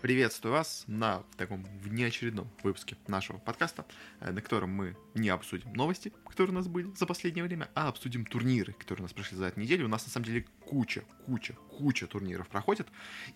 [0.00, 3.84] Приветствую вас на таком внеочередном выпуске нашего подкаста,
[4.20, 7.88] э, на котором мы не обсудим новости, которые у нас были за последнее время, а
[7.88, 9.86] обсудим турниры, которые у нас прошли за эту неделю.
[9.86, 12.86] У нас на самом деле куча, куча, куча турниров проходит,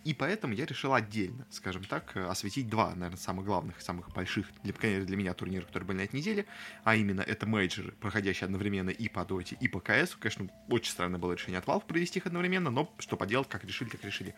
[0.05, 4.73] и поэтому я решил отдельно, скажем так, осветить два, наверное, самых главных, самых больших, для,
[4.73, 6.47] конечно, для меня турнира, которые были на этой неделе,
[6.85, 10.15] а именно это мейджоры, проходящие одновременно и по Доте, и по КС.
[10.15, 13.89] Конечно, очень странное было решение от Valve провести их одновременно, но что поделать, как решили,
[13.89, 14.37] так решили.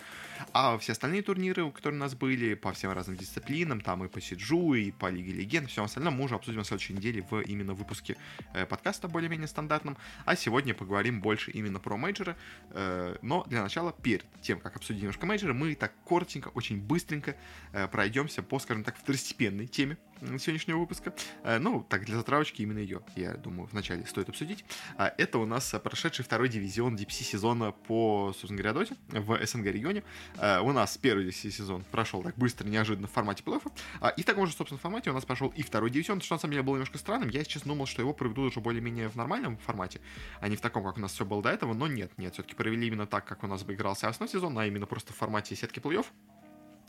[0.54, 4.20] А все остальные турниры, которые у нас были по всем разным дисциплинам, там и по
[4.20, 7.74] Сиджу, и по Лиге Легенд, всем остальном мы уже обсудим на следующей неделе в именно
[7.74, 8.16] выпуске
[8.54, 9.96] э, подкаста более-менее стандартном.
[10.24, 12.36] А сегодня поговорим больше именно про мейджоры.
[12.70, 17.36] Э, но для начала, перед тем, как обсудить немножко мейджоры, мы так коротенько, очень быстренько
[17.72, 21.14] э, пройдемся по, скажем так, второстепенной теме сегодняшнего выпуска.
[21.42, 24.64] Э, ну, так, для затравочки именно ее, я думаю, вначале стоит обсудить.
[24.96, 29.66] А, это у нас прошедший второй дивизион DPC сезона по, собственно говоря, доте в СНГ
[29.66, 30.02] регионе.
[30.36, 33.72] Э, у нас первый DPC сезон прошел так быстро, неожиданно в формате плей-оффа.
[34.00, 36.38] А, и в таком же, собственно, формате у нас прошел и второй дивизион, что на
[36.38, 37.28] самом деле было немножко странным.
[37.28, 40.00] Я, сейчас думал, что его проведут уже более-менее в нормальном формате,
[40.40, 42.54] а не в таком, как у нас все было до этого, но нет, нет, все-таки
[42.54, 45.56] провели именно так, как у нас бы игрался основной сезон, а именно просто в формате
[45.56, 46.06] сетки плей-офф.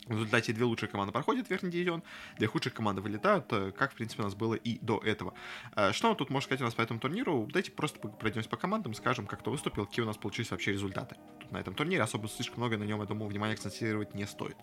[0.08, 2.04] В результате две лучшие команды проходят в верхний дивизион,
[2.38, 5.34] две худших команды вылетают, э, как, в принципе, у нас было и до этого.
[5.76, 7.48] Э, что тут можно сказать у нас по этому турниру?
[7.48, 11.16] Давайте просто пройдемся по командам, скажем, как кто выступил, какие у нас получились вообще результаты.
[11.40, 14.56] Тут на этом турнире особо слишком много на нем, я думаю, внимания акцентировать не стоит.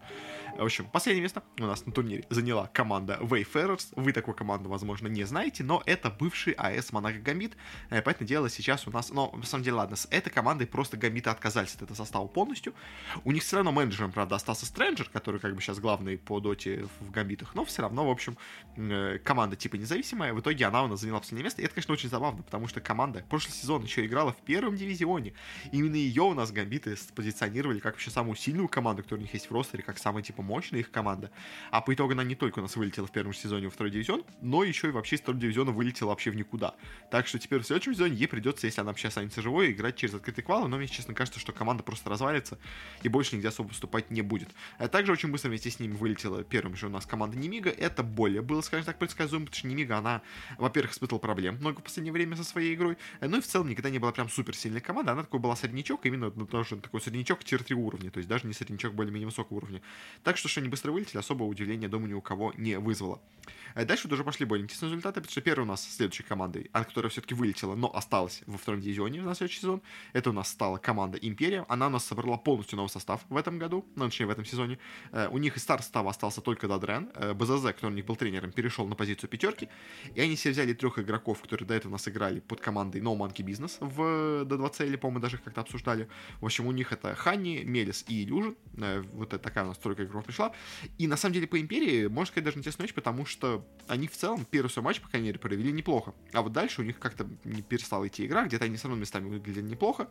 [0.56, 3.94] В общем, последнее место у нас на турнире заняла команда Wayfarers.
[3.96, 7.56] Вы такую команду, возможно, не знаете, но это бывший АС Монако Гамбит.
[7.90, 9.10] Э, поэтому дело сейчас у нас...
[9.10, 12.74] Но, на самом деле, ладно, с этой командой просто Гамбиты отказались от этого состава полностью.
[13.24, 16.41] У них все равно менеджером, правда, остался Стрэнджер, который который как бы сейчас главный по
[16.41, 18.36] доте в гамбитах, но все равно, в общем,
[18.77, 21.94] э, команда типа независимая, в итоге она у нас заняла последнее место, и это, конечно,
[21.94, 25.33] очень забавно, потому что команда прошлый сезон еще играла в первом дивизионе,
[25.72, 29.48] именно ее у нас гамбиты позиционировали как вообще самую сильную команду, которая у них есть
[29.48, 31.30] в ростере, как самая типа мощная их команда,
[31.70, 34.24] а по итогу она не только у нас вылетела в первом сезоне во второй дивизион,
[34.42, 36.74] но еще и вообще из второго дивизиона вылетела вообще в никуда.
[37.11, 40.14] Так что теперь в следующем сезоне ей придется, если она вообще останется живой, играть через
[40.14, 42.58] открытый квал, но мне, честно, кажется, что команда просто развалится
[43.02, 44.51] и больше нигде особо выступать не будет.
[44.79, 47.70] А также очень быстро вместе с ними вылетела первым же у нас команда Немига.
[47.70, 50.22] Это более было, скажем так, предсказуемо, потому что Немига, она,
[50.58, 53.90] во-первых, испытывала проблем много в последнее время со своей игрой, ну и в целом никогда
[53.90, 57.44] не была прям супер сильной командой, она такой была среднячок, именно ну, тоже такой среднячок
[57.44, 59.82] тир 3 уровня, то есть даже не среднячок более-менее высокого уровня.
[60.24, 63.20] Так что, что они быстро вылетели, особого удивления, думаю, ни у кого не вызвало.
[63.74, 66.84] Э, дальше уже пошли более интересные результаты, потому что первая у нас следующей командой, она,
[66.84, 70.78] которая все-таки вылетела, но осталась во втором дивизионе на следующий сезон, это у нас стала
[70.78, 71.64] команда Империя.
[71.68, 74.78] Она у нас собрала полностью новый состав в этом году, ну, точнее, в этом сезоне.
[75.12, 77.11] Э, у них из старого состава остался только Дадрен.
[77.14, 79.68] Э, БЗЗ, который у них был тренером, перешел на позицию пятерки.
[80.14, 83.16] И они все взяли трех игроков, которые до этого у нас играли под командой No
[83.16, 86.08] Monkey Business в D2C, или, по-моему, даже как-то обсуждали.
[86.40, 88.56] В общем, у них это Ханни, Мелис и Илюжин.
[89.12, 90.52] Вот такая у нас тройка игроков пришла.
[90.98, 94.12] И на самом деле по Империи, можно сказать, даже интересная ночь, потому что они в
[94.12, 96.14] целом первый свой матч, по крайней мере, провели неплохо.
[96.33, 99.28] А вот дальше у них как-то не перестала идти игра, где-то они все равно местами
[99.28, 100.08] выглядели неплохо.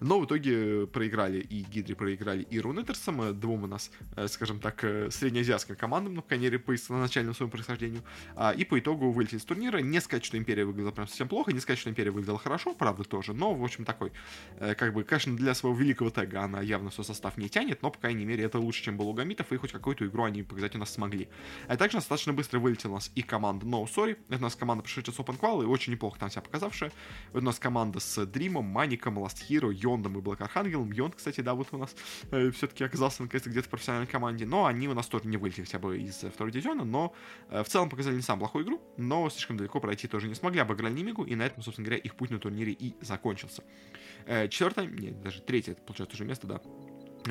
[0.00, 4.60] Но в итоге проиграли и Гидри проиграли и Рунетерсом, э, двум у нас, э, скажем
[4.60, 8.02] так, э, среднеазиатским командам, ну, по крайней мере, по начальному своему происхождению.
[8.36, 9.78] А, и по итогу вылетели из турнира.
[9.78, 13.04] Не сказать, что Империя выглядела прям совсем плохо, не сказать, что Империя выглядела хорошо, правда,
[13.04, 13.32] тоже.
[13.32, 14.12] Но, в общем, такой,
[14.58, 17.98] как бы, конечно, для своего великого тега она явно свой состав не тянет, но, по
[17.98, 20.78] крайней мере, это лучше, чем был у Гамитов, и хоть какую-то игру они показать у
[20.78, 21.28] нас смогли.
[21.66, 24.16] А также достаточно быстро вылетела у нас и команда No Sorry.
[24.28, 26.92] Это у нас команда, пришедшая с Open Qual, и очень неплохо там себя показавшая.
[27.30, 30.92] Это у нас команда с Дримом, Маником, Last Hero, Йондом и Black Архангелом.
[30.92, 31.94] Йонд, кстати, да, вот у нас
[32.30, 34.46] э, все-таки оказался наконец-то где-то в профессиональной команде.
[34.46, 37.14] Но они у нас тоже не вылетели хотя бы из э, второго дивизиона, но
[37.50, 40.60] э, в целом показали не самую плохую игру, но слишком далеко пройти тоже не смогли,
[40.60, 43.64] обыграли Нимигу, и на этом, собственно говоря, их путь на турнире и закончился.
[44.26, 46.60] Э, четвертое, нет, даже третье, это получается уже место, да,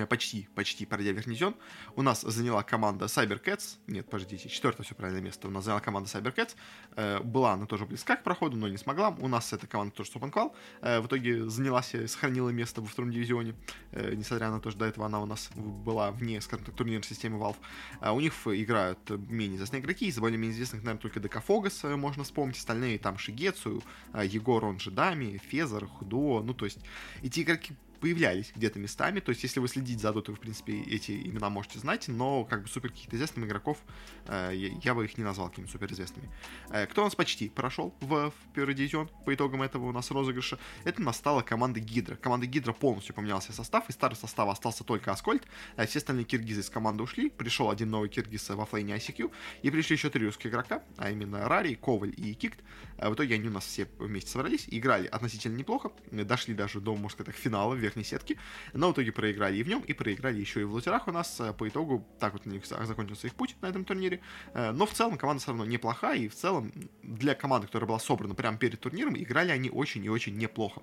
[0.09, 1.55] почти, почти пройдя вернизион,
[1.95, 6.09] у нас заняла команда CyberCats, нет, подождите, четвертое все правильное место, у нас заняла команда
[6.09, 6.55] CyberCats,
[6.95, 10.11] э, была она тоже близка к проходу, но не смогла, у нас эта команда тоже
[10.11, 13.55] Супанквал, э, в итоге занялась и сохранила место во втором дивизионе,
[13.91, 17.03] э, несмотря на то, что до этого она у нас была вне, скажем так, турнирной
[17.03, 17.57] системы Valve.
[18.01, 22.23] Э, у них играют менее известные игроки, из более-менее известных, наверное, только Декафогас э, можно
[22.23, 23.83] вспомнить, остальные там Шигецу,
[24.13, 26.79] э, Егор, он же Дами, Фезер, Худо, ну, то есть
[27.21, 29.19] эти игроки появлялись где-то местами.
[29.19, 32.45] То есть, если вы следите за Дотой, вы, в принципе, эти имена можете знать, но
[32.45, 33.77] как бы супер каких-то известных игроков
[34.25, 34.51] э,
[34.83, 36.29] я, бы их не назвал какими суперизвестными.
[36.69, 40.11] Э, кто у нас почти прошел в, в первый дивизион по итогам этого у нас
[40.11, 40.59] розыгрыша?
[40.83, 42.15] Это у нас стала команда Гидра.
[42.15, 45.43] Команда Гидра полностью поменялся состав, из старого состава остался только Аскольд,
[45.75, 49.71] э, все остальные киргизы из команды ушли, пришел один новый киргиз во флейне ICQ, и
[49.71, 52.59] пришли еще три русских игрока, а именно Рари, Коваль и Кикт.
[52.97, 56.95] Э, в итоге они у нас все вместе собрались, играли относительно неплохо, дошли даже до,
[56.95, 58.37] можно сказать, финала в верхней сетки,
[58.73, 61.41] но в итоге проиграли и в нем, и проиграли еще и в лузерах у нас.
[61.57, 64.19] По итогу так вот у них закончился их путь на этом турнире.
[64.53, 66.71] Но в целом команда все равно неплохая, и в целом
[67.03, 70.81] для команды, которая была собрана прямо перед турниром, играли они очень и очень неплохо.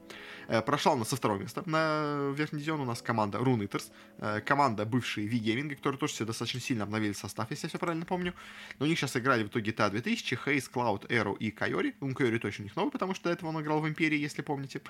[0.66, 3.90] Прошла у нас со второго места на верхний дивизион у нас команда Рунитers,
[4.42, 8.34] команда бывшие V-Gaming, которые тоже все достаточно сильно обновили состав, если я все правильно помню.
[8.78, 11.94] Но у них сейчас играли в итоге GTA 2000, Haze, Cloud, Arrow и Кайори.
[12.00, 14.42] Ну, Кайори точно у них новый, потому что до этого он играл в Империи, если
[14.42, 14.80] помните.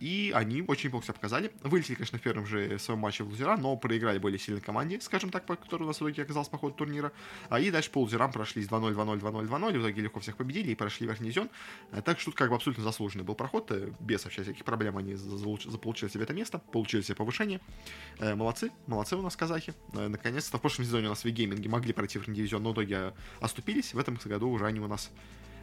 [0.00, 1.29] И они очень неплохо себя показали.
[1.62, 5.30] Вылетели, конечно, в первом же своем матче в лузера, но проиграли более сильной команде, скажем
[5.30, 7.12] так, которая у нас в итоге оказалась по ходу турнира.
[7.48, 9.78] А и дальше по лузерам прошлись 2-0, 2-0, 2-0, 2-0.
[9.78, 11.50] В итоге легко всех победили и прошли верхний дивизион.
[11.92, 13.70] А, так что тут как бы абсолютно заслуженный был проход.
[13.70, 17.60] Э, без вообще всяких проблем они заполучили себе это место, получили себе повышение.
[18.18, 19.74] Э, молодцы, молодцы у нас казахи.
[19.94, 22.74] Э, наконец-то в прошлом сезоне у нас в гейминге могли пройти в дивизион, но в
[22.74, 23.94] итоге оступились.
[23.94, 25.10] В этом году уже они у нас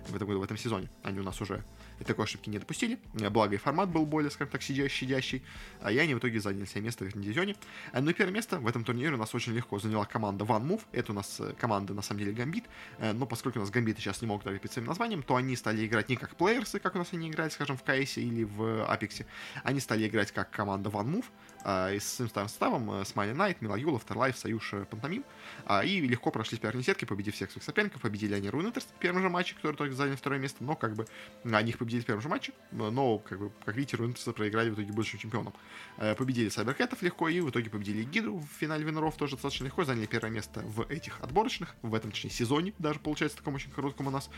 [0.10, 0.90] в этом году, в этом сезоне.
[1.04, 1.64] Они у нас уже
[2.04, 3.00] такой ошибки не допустили.
[3.14, 5.44] Благо и формат был более, скажем так, щадящий.
[5.82, 7.56] А я они в итоге заняли себе место в этом дивизионе.
[7.92, 10.68] А, ну и первое место в этом турнире у нас очень легко заняла команда One
[10.68, 10.82] Move.
[10.92, 12.66] Это у нас э, команда, на самом деле, Гамбит.
[13.00, 15.86] Э, но поскольку у нас Гамбиты сейчас не могут объявить своим названием, то они стали
[15.86, 19.26] играть не как плеерсы, как у нас они играли, скажем, в КС или в Апексе.
[19.64, 21.26] Они стали играть как команда One Move
[21.64, 25.24] а, и с старым составом Смайли Найт, Милаюл, Afterlife, Союз, Пантомим.
[25.66, 28.02] А, и легко прошли в первой сетке, победив всех своих соперников.
[28.02, 31.06] Победили они Руинетерс в первом же матче, который только заняли второе место, но как бы
[31.44, 34.76] они их победили в первом же матче, но, как бы, как видите, Руинетерсы проиграли в
[34.76, 35.54] итоге большим чемпионом.
[35.98, 39.84] Э, победили Сайберкетов легко, и в итоге победили Гидру в финале Виноров тоже достаточно легко,
[39.84, 44.08] заняли первое место в этих отборочных, в этом, точнее, сезоне даже, получается, таком очень коротком
[44.08, 44.30] у нас.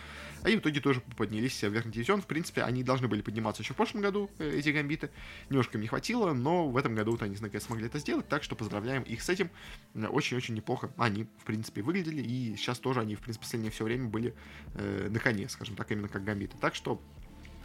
[0.45, 2.21] И в итоге тоже поднялись в верхний дивизион.
[2.21, 5.10] В принципе, они должны были подниматься еще в прошлом году, э, эти гамбиты.
[5.50, 8.44] Немножко им не хватило, но в этом году вот они наконец смогли это сделать, так
[8.44, 9.50] что поздравляем их с этим.
[9.94, 14.07] Очень-очень неплохо они, в принципе, выглядели, и сейчас тоже они, в принципе, последнее все время
[14.07, 14.35] были
[14.75, 16.57] э, на коне, скажем так, именно как гамбиты.
[16.59, 17.01] Так что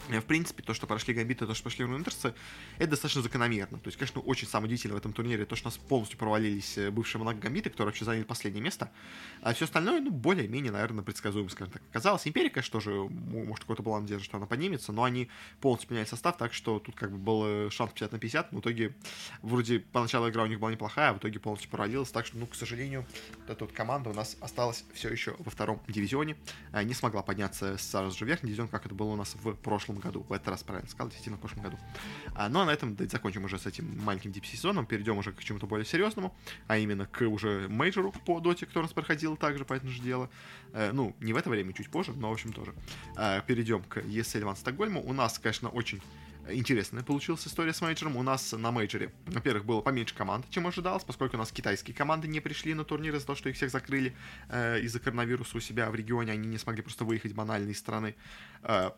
[0.09, 2.35] в принципе, то, что прошли Гамбиты, то, что прошли Рунтерсы,
[2.79, 3.79] это достаточно закономерно.
[3.79, 6.77] То есть, конечно, очень самое удивительное в этом турнире то, что у нас полностью провалились
[6.79, 8.91] э, бывшие Монак Гамбиты, которые вообще заняли последнее место.
[9.41, 12.27] А все остальное, ну, более-менее, наверное, предсказуемо, скажем так, оказалось.
[12.27, 15.29] Империя, конечно, тоже, может, какой-то была надежда, что она поднимется, но они
[15.61, 18.53] полностью поменяли состав, так что тут как бы был э, шанс 50 на 50.
[18.53, 18.95] Но в итоге,
[19.43, 22.11] вроде, поначалу игра у них была неплохая, а в итоге полностью провалилась.
[22.11, 23.07] Так что, ну, к сожалению,
[23.49, 26.37] эта вот команда у нас осталась все еще во втором дивизионе.
[26.73, 29.94] Не смогла подняться сразу же в верхний дивизион, как это было у нас в прошлом
[29.95, 30.27] прошлом году.
[30.29, 31.79] В этот раз правильно сказал, действительно в прошлом году.
[32.35, 34.87] А, ну а на этом да, закончим уже с этим маленьким дип-сезоном.
[34.87, 36.35] Перейдем уже к чему-то более серьезному,
[36.67, 40.03] а именно к уже мейджору по доте, который у нас проходил также по этому же
[40.03, 40.29] делу.
[40.73, 42.75] Э, ну, не в это время, чуть позже, но в общем тоже.
[43.17, 45.03] Э, перейдем к ESL One Стокгольму.
[45.03, 46.01] У нас, конечно, очень
[46.49, 48.17] интересная получилась история с мейджором.
[48.17, 52.29] У нас на мейджоре, во-первых, было поменьше команд, чем ожидалось, поскольку у нас китайские команды
[52.29, 54.15] не пришли на турнир из-за того, что их всех закрыли
[54.49, 56.33] э, из-за коронавируса у себя в регионе.
[56.33, 58.15] Они не смогли просто выехать банально из страны.
[58.63, 58.91] Э,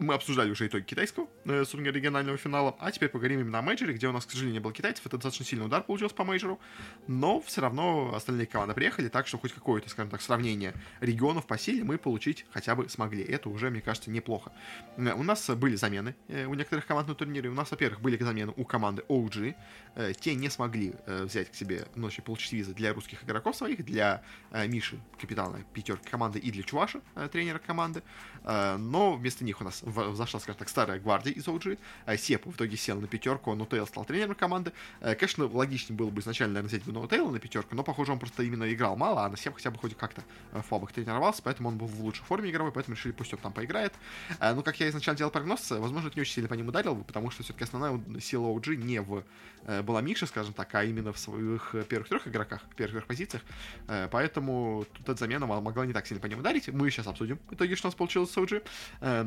[0.00, 4.08] мы обсуждали уже итоги китайского, э, регионального финала, а теперь поговорим именно о мейджоре, где
[4.08, 6.58] у нас, к сожалению, не было китайцев, это достаточно сильный удар получился по мейджору,
[7.06, 11.58] но все равно остальные команды приехали, так что хоть какое-то, скажем так, сравнение регионов по
[11.58, 13.22] силе мы получить хотя бы смогли.
[13.22, 14.52] Это уже, мне кажется, неплохо.
[14.96, 17.50] Э, у нас были замены э, у некоторых команд на турнире.
[17.50, 19.54] У нас, во-первых, были замены у команды OG.
[19.96, 23.84] Э, те не смогли взять к себе, ну, вообще получить визы для русских игроков своих,
[23.84, 27.00] для Миши, капитана пятерки команды, и для Чуваша,
[27.32, 28.02] тренера команды.
[28.44, 31.78] Но вместо них у нас взошла, скажем так, старая гвардия из OG.
[32.16, 34.72] Сепа в итоге сел на пятерку, но Тейл стал тренером команды.
[35.00, 38.42] Конечно, логичнее было бы изначально, наверное, взять бы Тейла на пятерку, но, похоже, он просто
[38.42, 40.22] именно играл мало, а на Сеп хотя бы хоть как-то
[40.52, 43.52] в фабах тренировался, поэтому он был в лучшей форме игровой, поэтому решили, пусть он там
[43.52, 43.94] поиграет.
[44.40, 47.30] Ну, как я изначально делал прогноз, возможно, это не очень сильно по ним ударил, потому
[47.30, 49.24] что все-таки основная сила OG не в
[49.64, 53.42] Э, была Миша, скажем так, а именно в своих первых трех игроках, первых трех позициях.
[53.88, 56.68] Э, поэтому тут эта замена могла не так сильно по ним ударить.
[56.68, 58.62] Мы сейчас обсудим в итоге, что у нас получилось с OG.
[59.00, 59.22] Э,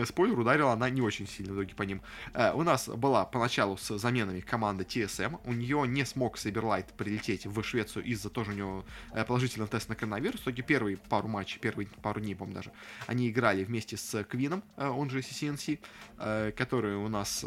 [0.00, 2.00] но, спойлер, ударила она не очень сильно в итоге по ним.
[2.54, 5.40] У нас была поначалу с заменами команда TSM.
[5.44, 8.84] У нее не смог Сайберлайт прилететь в Швецию из-за тоже у него
[9.26, 10.40] положительного теста на коронавирус.
[10.40, 12.72] В итоге первые пару матчей, первые пару дней, по-моему, даже,
[13.06, 17.44] они играли вместе с Квином, он же CCNC, который у нас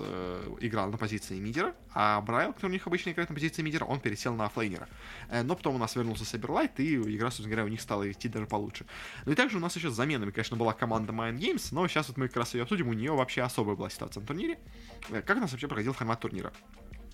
[0.59, 3.99] играл на позиции мидера, а Брайл, который у них обычно играет на позиции мидера, он
[3.99, 4.87] пересел на флейнера.
[5.29, 8.27] Э, но потом у нас вернулся Сайберлайт, и игра, собственно говоря, у них стала идти
[8.29, 8.85] даже получше.
[9.25, 12.07] Ну и также у нас еще с заменами, конечно, была команда Mind Games, но сейчас
[12.07, 14.59] вот мы как раз ее обсудим, у нее вообще особая была ситуация на турнире.
[15.09, 16.51] Э, как у нас вообще проходил формат турнира?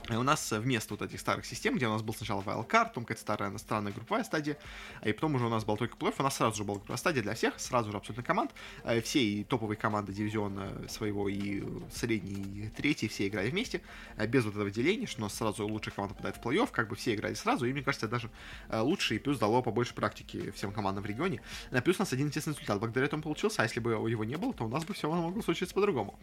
[0.08, 3.22] У нас вместо вот этих старых систем, где у нас был сначала wildcard, потом какая-то
[3.22, 4.58] старая странная групповая стадия,
[5.04, 7.22] и потом уже у нас был только плей у нас сразу же была групповая стадия
[7.22, 8.52] для всех, сразу же абсолютно команд.
[8.84, 11.64] Э, все и топовые команды дивизиона своего, и
[11.94, 13.82] средний, и третий, все играли вместе,
[14.18, 16.90] э, без вот этого деления, что у нас сразу лучшая команда попадает в плей-офф, как
[16.90, 18.30] бы все играли сразу, и мне кажется, даже
[18.70, 21.42] э, лучше, и плюс дало побольше практики всем командам в регионе.
[21.84, 24.54] Плюс у нас один интересный результат благодаря этому получился, а если бы его не было,
[24.54, 26.18] то у нас бы все могло случиться по-другому.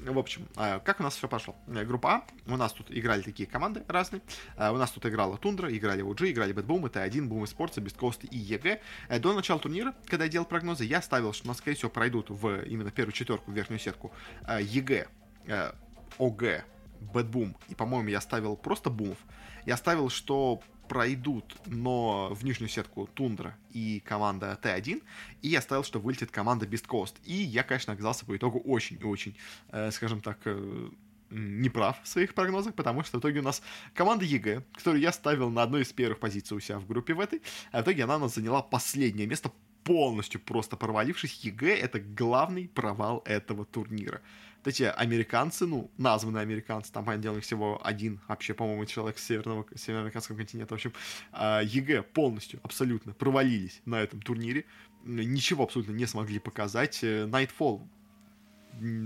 [0.00, 1.54] В общем, как у нас все пошло?
[1.66, 4.22] Группа А, у нас тут играли такие команды разные.
[4.56, 8.80] У нас тут играла Тундра, играли OG, играли Boom, T1, Boom Esports, Beastcoast и EG.
[9.18, 12.30] До начала турнира, когда я делал прогнозы, я ставил, что у нас, скорее всего, пройдут
[12.30, 14.12] в именно первую четверку, в верхнюю сетку
[14.48, 15.08] EG,
[16.18, 16.64] OG,
[17.00, 19.18] Boom, и, по-моему, я ставил просто Бумов.
[19.66, 25.02] Я ставил, что пройдут, но в нижнюю сетку Тундра и команда T1,
[25.40, 27.14] и я ставил, что вылетит команда Beast.
[27.24, 29.36] И я, конечно, оказался по итогу очень-очень,
[29.68, 30.90] э, скажем так, э,
[31.30, 33.62] не прав в своих прогнозах, потому что в итоге у нас
[33.94, 37.20] команда EG, которую я ставил на одной из первых позиций у себя в группе в
[37.20, 39.52] этой, а в итоге она у нас заняла последнее место,
[39.84, 41.44] полностью просто провалившись.
[41.44, 44.20] EG — это главный провал этого турнира
[44.66, 49.66] эти американцы, ну, названные американцы, там, понятное дело, всего один вообще, по-моему, человек с северного,
[49.74, 50.92] североамериканского континента, в общем,
[51.32, 54.64] а, EG полностью, абсолютно провалились на этом турнире,
[55.04, 57.02] ничего абсолютно не смогли показать.
[57.02, 57.86] Э, Nightfall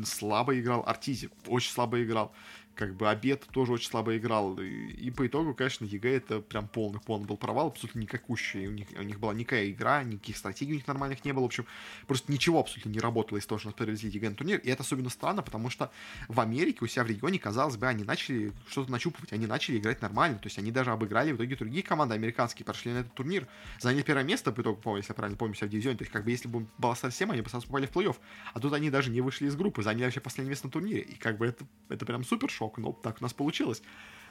[0.04, 2.33] слабо играл, Arteezy очень слабо играл
[2.75, 4.59] как бы Abed тоже очень слабо играл.
[4.59, 8.66] И, и по итогу, конечно, EG это прям полный, полный был провал, абсолютно никакущий.
[8.66, 11.43] У них, у них была никакая игра, никаких стратегий у них нормальных не было.
[11.43, 11.66] В общем,
[12.07, 14.59] просто ничего абсолютно не работало из того, что нас привезли EG на турнир.
[14.59, 15.90] И это особенно странно, потому что
[16.28, 20.02] в Америке у себя в регионе, казалось бы, они начали что-то нащупывать, они начали играть
[20.02, 20.38] нормально.
[20.38, 23.47] То есть они даже обыграли в итоге другие команды американские, прошли на этот турнир,
[23.81, 25.99] заняли первое место по итогу, помню, если я правильно помню, себя в дивизионе.
[25.99, 28.16] То есть как бы если бы была совсем, они бы сразу попали в плей-офф.
[28.52, 31.02] А тут они даже не вышли из группы, заняли вообще последнее место на турнире.
[31.02, 33.83] И как бы это, это прям супер шок шок, но так у нас получилось.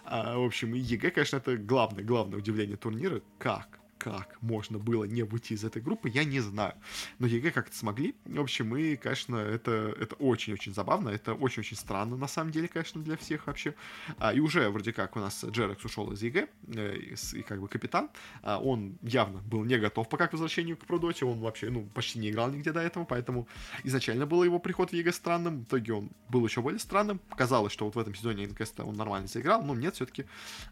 [0.05, 3.21] А, в общем, EG, конечно, это главное, главное удивление турнира.
[3.37, 3.79] Как?
[3.97, 6.73] Как можно было не выйти из этой группы, я не знаю.
[7.19, 8.15] Но EG как-то смогли.
[8.25, 13.01] В общем, и, конечно, это, это очень-очень забавно, это очень-очень странно, на самом деле, конечно,
[13.01, 13.75] для всех вообще.
[14.17, 16.97] А, и уже вроде как у нас JerAx ушел из EG, э,
[17.33, 18.09] и, как бы капитан,
[18.41, 22.19] а, он явно был не готов пока к возвращению к про-доте, он вообще, ну, почти
[22.19, 23.47] не играл нигде до этого, поэтому
[23.83, 27.21] изначально был его приход в EG странным, в итоге он был еще более странным.
[27.38, 30.25] Казалось, что вот в этом сезоне наконец он нормально заиграл, но нет, все-таки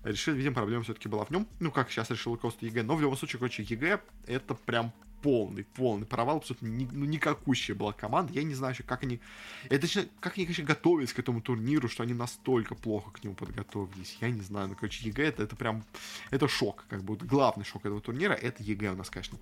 [0.04, 1.48] решил, видимо, проблема все-таки была в нем.
[1.60, 5.64] Ну, как сейчас решил Кост EG, но в любом случае, короче, EG это прям полный,
[5.64, 8.34] полный провал, абсолютно ни, ну, никакущая была команда.
[8.34, 9.20] Я не знаю еще, как они...
[9.70, 9.88] Это,
[10.20, 14.18] как они, конечно, готовились к этому турниру, что они настолько плохо к нему подготовились.
[14.22, 15.84] Я не знаю, ну, короче, EG это, это прям...
[16.32, 17.18] Это шок, как бы.
[17.18, 19.38] Главный шок этого турнира, это EG у нас, конечно.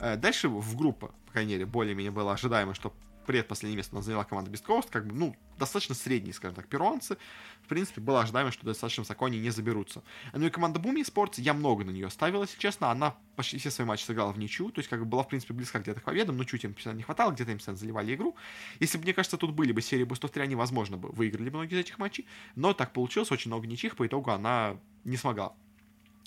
[0.00, 2.92] Э, дальше в группу, по крайней мере, более-менее было ожидаемо, что
[3.26, 6.68] предпоследнее место у нас заняла команда Beast Coast, как бы, ну, достаточно средние, скажем так,
[6.68, 7.18] перуанцы.
[7.62, 10.02] В принципе, было ожидаемо, что достаточно высоко они не заберутся.
[10.32, 12.90] Ну и команда Буми Sports, я много на нее ставил, если честно.
[12.90, 15.52] Она почти все свои матчи сыграла в ничью, то есть как бы была, в принципе,
[15.52, 18.36] близка где-то к победам, но чуть им не хватало, где-то им заливали игру.
[18.80, 21.74] Если бы, мне кажется, тут были бы серии бустов 3, они, возможно, бы выиграли многие
[21.74, 25.54] из этих матчей, но так получилось, очень много ничьих, по итогу она не смогла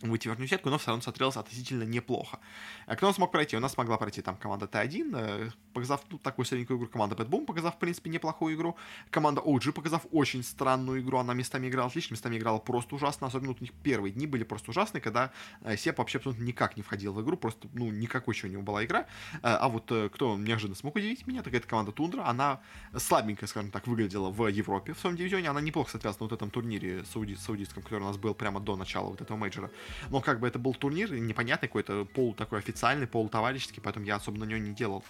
[0.01, 2.39] выйти верхнюю сетку, но все равно смотрелось относительно неплохо.
[2.85, 3.57] А кто смог пройти?
[3.57, 7.29] У нас смогла пройти там команда Т1, э, показав ну, такую средненькую игру, команда Bad
[7.29, 8.77] Boom, показав, в принципе, неплохую игру,
[9.09, 13.49] команда OG, показав очень странную игру, она местами играла отлично, местами играла просто ужасно, особенно
[13.49, 16.83] вот у них первые дни были просто ужасные, когда э, Ceb вообще абсолютно никак не
[16.83, 20.37] входил в игру, просто, ну, никакой еще у него была игра, э, а вот кто
[20.37, 22.61] неожиданно смог удивить меня, так это команда Тундра, она
[22.95, 27.03] слабенькая, скажем так, выглядела в Европе в своем дивизионе, она неплохо соответственно вот этом турнире
[27.05, 29.71] сауди саудитском, который у нас был прямо до начала вот этого мейджора,
[30.09, 34.37] но как бы это был турнир непонятный какой-то, пол такой официальный, полутоварищеский, поэтому я особо
[34.39, 35.03] на него не делал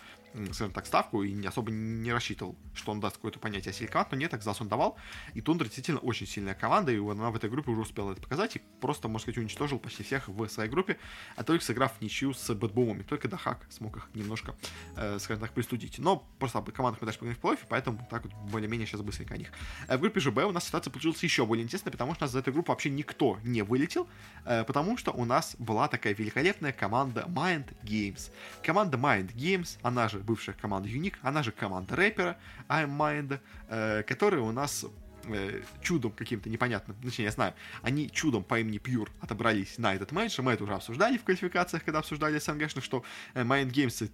[0.51, 4.33] скажем так, ставку и особо не рассчитывал, что он даст какое-то понятие силикат, но нет,
[4.33, 4.98] Экзас он давал,
[5.33, 8.55] и Тундра действительно очень сильная команда, и она в этой группе уже успела это показать,
[8.55, 10.98] и просто, можно сказать, уничтожил почти всех в своей группе,
[11.36, 14.55] а только сыграв ничью с Бэтбумами, только Дахак смог их немножко,
[14.95, 16.00] э, скажем так, пристудить.
[16.00, 19.33] Но просто об командах мы дальше поговорим в плей поэтому так вот более-менее сейчас быстренько
[19.33, 19.51] о них.
[19.88, 22.25] Э, в группе же Б у нас ситуация получилась еще более интересная, потому что у
[22.25, 24.07] нас за эту группу вообще никто не вылетел,
[24.45, 28.31] э, потому что у нас была такая великолепная команда Mind Games.
[28.63, 34.03] Команда Mind Games, она же бывшая команда Unique, она же команда рэпера I'm Mind, э,
[34.03, 34.85] которые у нас
[35.25, 40.11] э, чудом каким-то непонятным, точнее, я знаю, они чудом по имени Pure отобрались на этот
[40.11, 44.09] матч, мы это уже обсуждали в квалификациях, когда обсуждали СНГшных, что э, Mind Games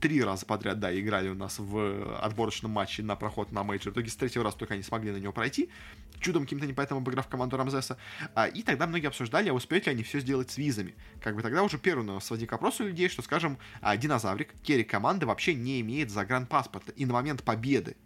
[0.00, 3.92] три раза подряд, да, играли у нас в отборочном матче на проход на мейджор.
[3.92, 5.70] В итоге с третьего раза только они смогли на него пройти,
[6.18, 7.96] чудом каким-то непонятным обыграв команду Рамзеса.
[8.34, 10.94] А, и тогда многие обсуждали, а успеют ли они все сделать с визами.
[11.20, 14.84] Как бы тогда уже первый у сводили к вопросу людей, что, скажем, а, динозаврик, керри
[14.84, 16.92] команды вообще не имеет загранпаспорта.
[16.92, 17.96] И на момент победы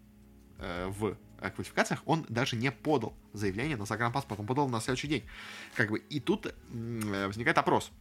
[0.59, 5.09] э, в э, квалификациях, он даже не подал заявление на загранпаспорт, он подал на следующий
[5.09, 5.25] день.
[5.75, 7.93] Как бы, и тут э, возникает вопрос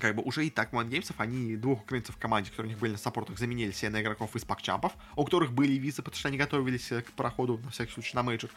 [0.00, 2.72] как бы уже и так Mind Games ов, они двух украинцев в команде, которые у
[2.72, 6.02] них были на саппортах, заменили себе на игроков из PogChamp ов, у которых были визы,
[6.02, 8.50] потому что они готовились э, к проходу, на всякий случай, на мейджор.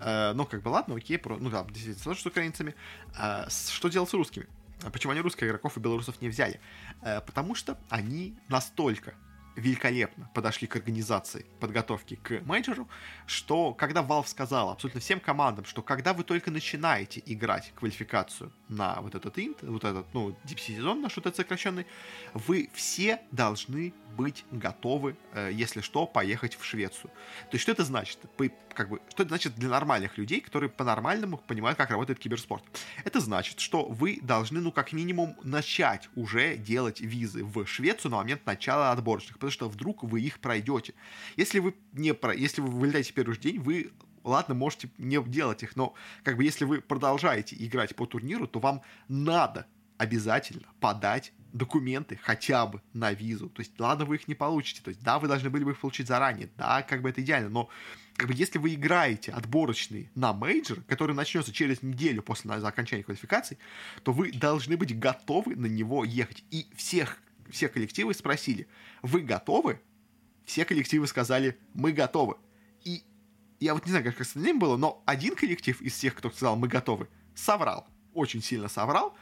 [0.00, 2.74] Э, ну, как бы, ладно, окей, про, ну да, действительно, с украинцами.
[3.18, 4.46] Э, что делать с русскими?
[4.92, 6.60] Почему они русских игроков и белорусов не взяли?
[7.02, 9.14] Э, потому что они настолько
[9.56, 12.88] великолепно подошли к организации подготовки к менеджеру,
[13.26, 19.00] что когда Valve сказал абсолютно всем командам, что когда вы только начинаете играть квалификацию на
[19.00, 21.86] вот этот инт, вот этот, ну, Deep сезон наш вот этот сокращенный,
[22.34, 27.10] вы все должны быть готовы, э, если что, поехать в Швецию.
[27.50, 28.18] То есть что это значит?
[28.74, 32.62] Как бы, что это значит для нормальных людей, которые по-нормальному понимают, как работает киберспорт?
[33.04, 38.18] Это значит, что вы должны, ну, как минимум, начать уже делать визы в Швецию на
[38.18, 40.94] момент начала отборочных, потому что вдруг вы их пройдете.
[41.36, 42.32] Если вы не про...
[42.32, 43.90] если вы вылетаете первый же день, вы
[44.22, 48.60] ладно, можете не делать их, но как бы если вы продолжаете играть по турниру, то
[48.60, 49.66] вам надо
[49.98, 53.48] обязательно подать документы хотя бы на визу.
[53.48, 54.80] То есть, ладно, вы их не получите.
[54.80, 56.48] То есть, да, вы должны были бы их получить заранее.
[56.56, 57.50] Да, как бы это идеально.
[57.50, 57.68] Но
[58.16, 63.58] как бы, если вы играете отборочный на мейджор, который начнется через неделю после окончания квалификации,
[64.02, 66.44] то вы должны быть готовы на него ехать.
[66.50, 67.18] И всех,
[67.50, 68.68] все коллективы спросили,
[69.02, 69.80] вы готовы?
[70.44, 72.36] Все коллективы сказали, мы готовы.
[72.84, 73.04] И
[73.60, 76.68] я вот не знаю, как остальным было, но один коллектив из всех, кто сказал, мы
[76.68, 77.86] готовы, соврал.
[78.12, 79.16] Очень сильно соврал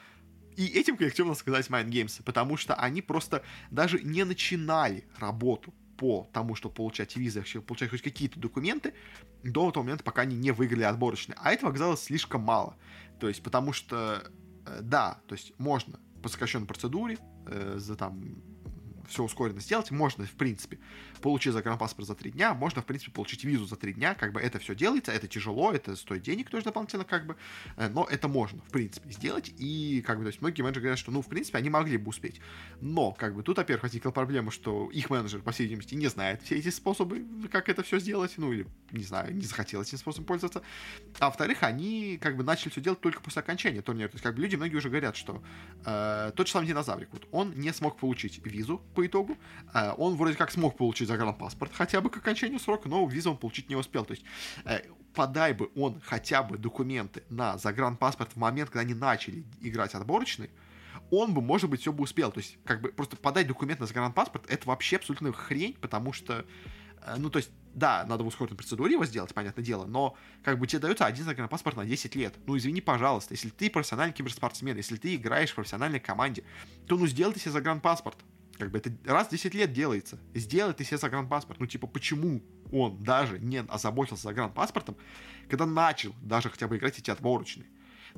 [0.61, 5.73] и этим коллективом надо сказать Mind Games, потому что они просто даже не начинали работу
[5.97, 8.95] по тому, чтобы получать визы, получать хоть какие-то документы,
[9.43, 11.37] до того момента, пока они не выиграли отборочные.
[11.41, 12.77] А этого оказалось слишком мало.
[13.19, 14.23] То есть, потому что,
[14.67, 17.19] э, да, то есть можно по сокращенной процедуре,
[17.50, 18.42] э, за там
[19.11, 20.79] все ускоренно сделать, можно, в принципе,
[21.21, 24.40] получить загранпаспорт за три дня, можно, в принципе, получить визу за три дня, как бы
[24.40, 27.37] это все делается, это тяжело, это стоит денег тоже дополнительно, как бы,
[27.76, 30.99] э, но это можно, в принципе, сделать, и, как бы, то есть, многие менеджеры говорят,
[30.99, 32.40] что, ну, в принципе, они могли бы успеть,
[32.81, 36.43] но, как бы, тут, во-первых, возникла проблема, что их менеджер, по всей видимости, не знает
[36.43, 40.26] все эти способы, как это все сделать, ну, или, не знаю, не захотел этим способом
[40.26, 40.62] пользоваться,
[41.19, 44.35] а во-вторых, они, как бы, начали все делать только после окончания турнира, то есть, как
[44.35, 45.43] бы, люди, многие уже говорят, что
[45.85, 49.38] э, тот же самый динозаврик, вот, он не смог получить визу по итогу,
[49.73, 53.38] э, он вроде как смог получить загранпаспорт хотя бы к окончанию срока, но визу он
[53.38, 54.04] получить не успел.
[54.04, 54.25] То есть
[54.66, 54.83] э,
[55.14, 60.50] подай бы он хотя бы документы на загранпаспорт в момент, когда они начали играть отборочный,
[61.11, 62.30] он бы, может быть, все бы успел.
[62.30, 66.45] То есть, как бы, просто подать документ на загранпаспорт, это вообще абсолютно хрень, потому что,
[67.02, 70.58] э, ну, то есть, да, надо в ускоренной процедуре его сделать, понятное дело, но, как
[70.58, 72.34] бы, тебе дается один загранпаспорт на 10 лет.
[72.47, 76.45] Ну, извини, пожалуйста, если ты профессиональный киберспортсмен, если ты играешь в профессиональной команде,
[76.86, 78.19] то, ну, сделай ты себе загранпаспорт.
[78.61, 80.19] Как бы это раз в 10 лет делается.
[80.35, 81.61] Сделай ты себе загранпаспорт.
[81.61, 84.97] Ну, типа, почему он даже не озаботился загранпаспортом,
[85.49, 87.67] когда начал даже хотя бы играть эти отборочные?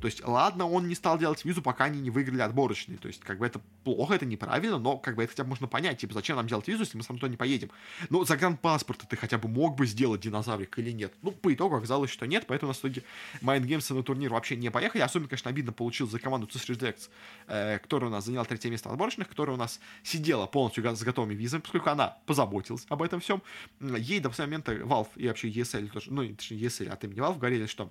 [0.00, 2.98] То есть, ладно, он не стал делать визу, пока они не выиграли отборочные.
[2.98, 5.66] То есть, как бы это плохо, это неправильно, но как бы это хотя бы можно
[5.66, 5.98] понять.
[5.98, 7.70] Типа, зачем нам делать визу, если мы сам туда не поедем?
[8.10, 11.12] Ну, загранпаспорт ты хотя бы мог бы сделать динозаврик или нет?
[11.22, 13.02] Ну, по итогу оказалось, что нет, поэтому в итоге
[13.40, 15.02] Mind Games на турнир вообще не поехали.
[15.02, 17.10] Особенно, конечно, обидно получил за команду Цисридекс,
[17.46, 21.34] э, которая у нас заняла третье место отборочных, которая у нас сидела полностью с готовыми
[21.34, 23.42] визами, поскольку она позаботилась об этом всем.
[23.80, 27.66] Ей до момента Valve и вообще ESL тоже, ну, точнее, ESL от имени Valve говорили,
[27.66, 27.90] что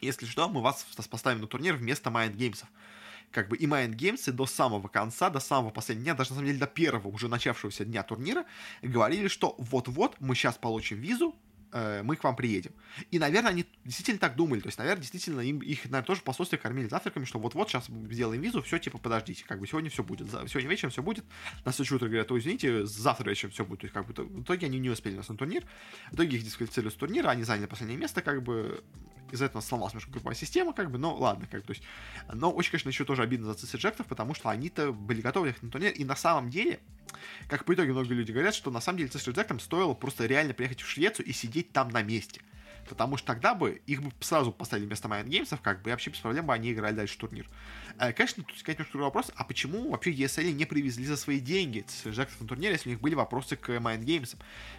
[0.00, 2.64] если что, мы вас поставим на турнир вместо Mind Games.
[3.30, 6.46] Как бы и Mind Games до самого конца, до самого последнего дня, даже на самом
[6.46, 8.44] деле до первого уже начавшегося дня турнира,
[8.82, 11.36] говорили, что вот-вот мы сейчас получим визу,
[11.72, 12.72] э, мы к вам приедем.
[13.10, 14.60] И, наверное, они действительно так думали.
[14.60, 18.40] То есть, наверное, действительно им их, наверное, тоже посольстве кормили завтраками, что вот-вот сейчас сделаем
[18.40, 20.28] визу, все, типа, подождите, как бы сегодня все будет.
[20.30, 21.24] Сегодня вечером все будет.
[21.66, 23.80] На следующее утро говорят, ой, извините, завтра вечером все будет.
[23.80, 25.64] То есть, как бы, в итоге они не успели нас на турнир.
[26.10, 28.82] В итоге их дисквалифицировали с турнира, они заняли последнее место, как бы
[29.30, 31.82] из-за этого сломалась немножко групповая система, как бы, но ладно, как бы, то есть,
[32.32, 35.70] но очень, конечно, еще тоже обидно за цисиджектов, потому что они-то были готовы ехать на
[35.70, 36.80] турнир, и на самом деле,
[37.48, 40.80] как по итоге многие люди говорят, что на самом деле цисиджектам стоило просто реально приехать
[40.80, 42.40] в Швецию и сидеть там на месте.
[42.88, 46.10] Потому что тогда бы их бы сразу поставили вместо Mind Games, как бы, и вообще
[46.10, 47.48] без проблем бы они играли дальше турнир.
[47.98, 51.84] Э, конечно, тут есть немножко вопрос, а почему вообще ESL не привезли за свои деньги
[52.06, 54.36] Джексов на турнире, если у них были вопросы к Mind Games?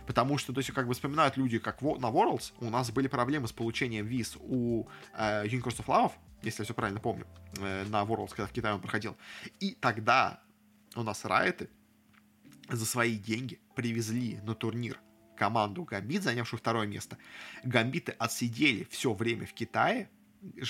[0.08, 3.48] Потому что, то есть, как бы вспоминают люди, как на Worlds у нас были проблемы
[3.48, 7.28] с получением виз у э, of Love, если я все правильно помню,
[7.60, 9.18] э, на Worlds, когда в Китае он проходил.
[9.60, 10.42] И тогда
[10.96, 11.70] у нас райты
[12.70, 15.00] за свои деньги привезли на турнир
[15.40, 17.18] команду Гамбит, занявшую второе место.
[17.64, 20.10] Гамбиты отсидели все время в Китае,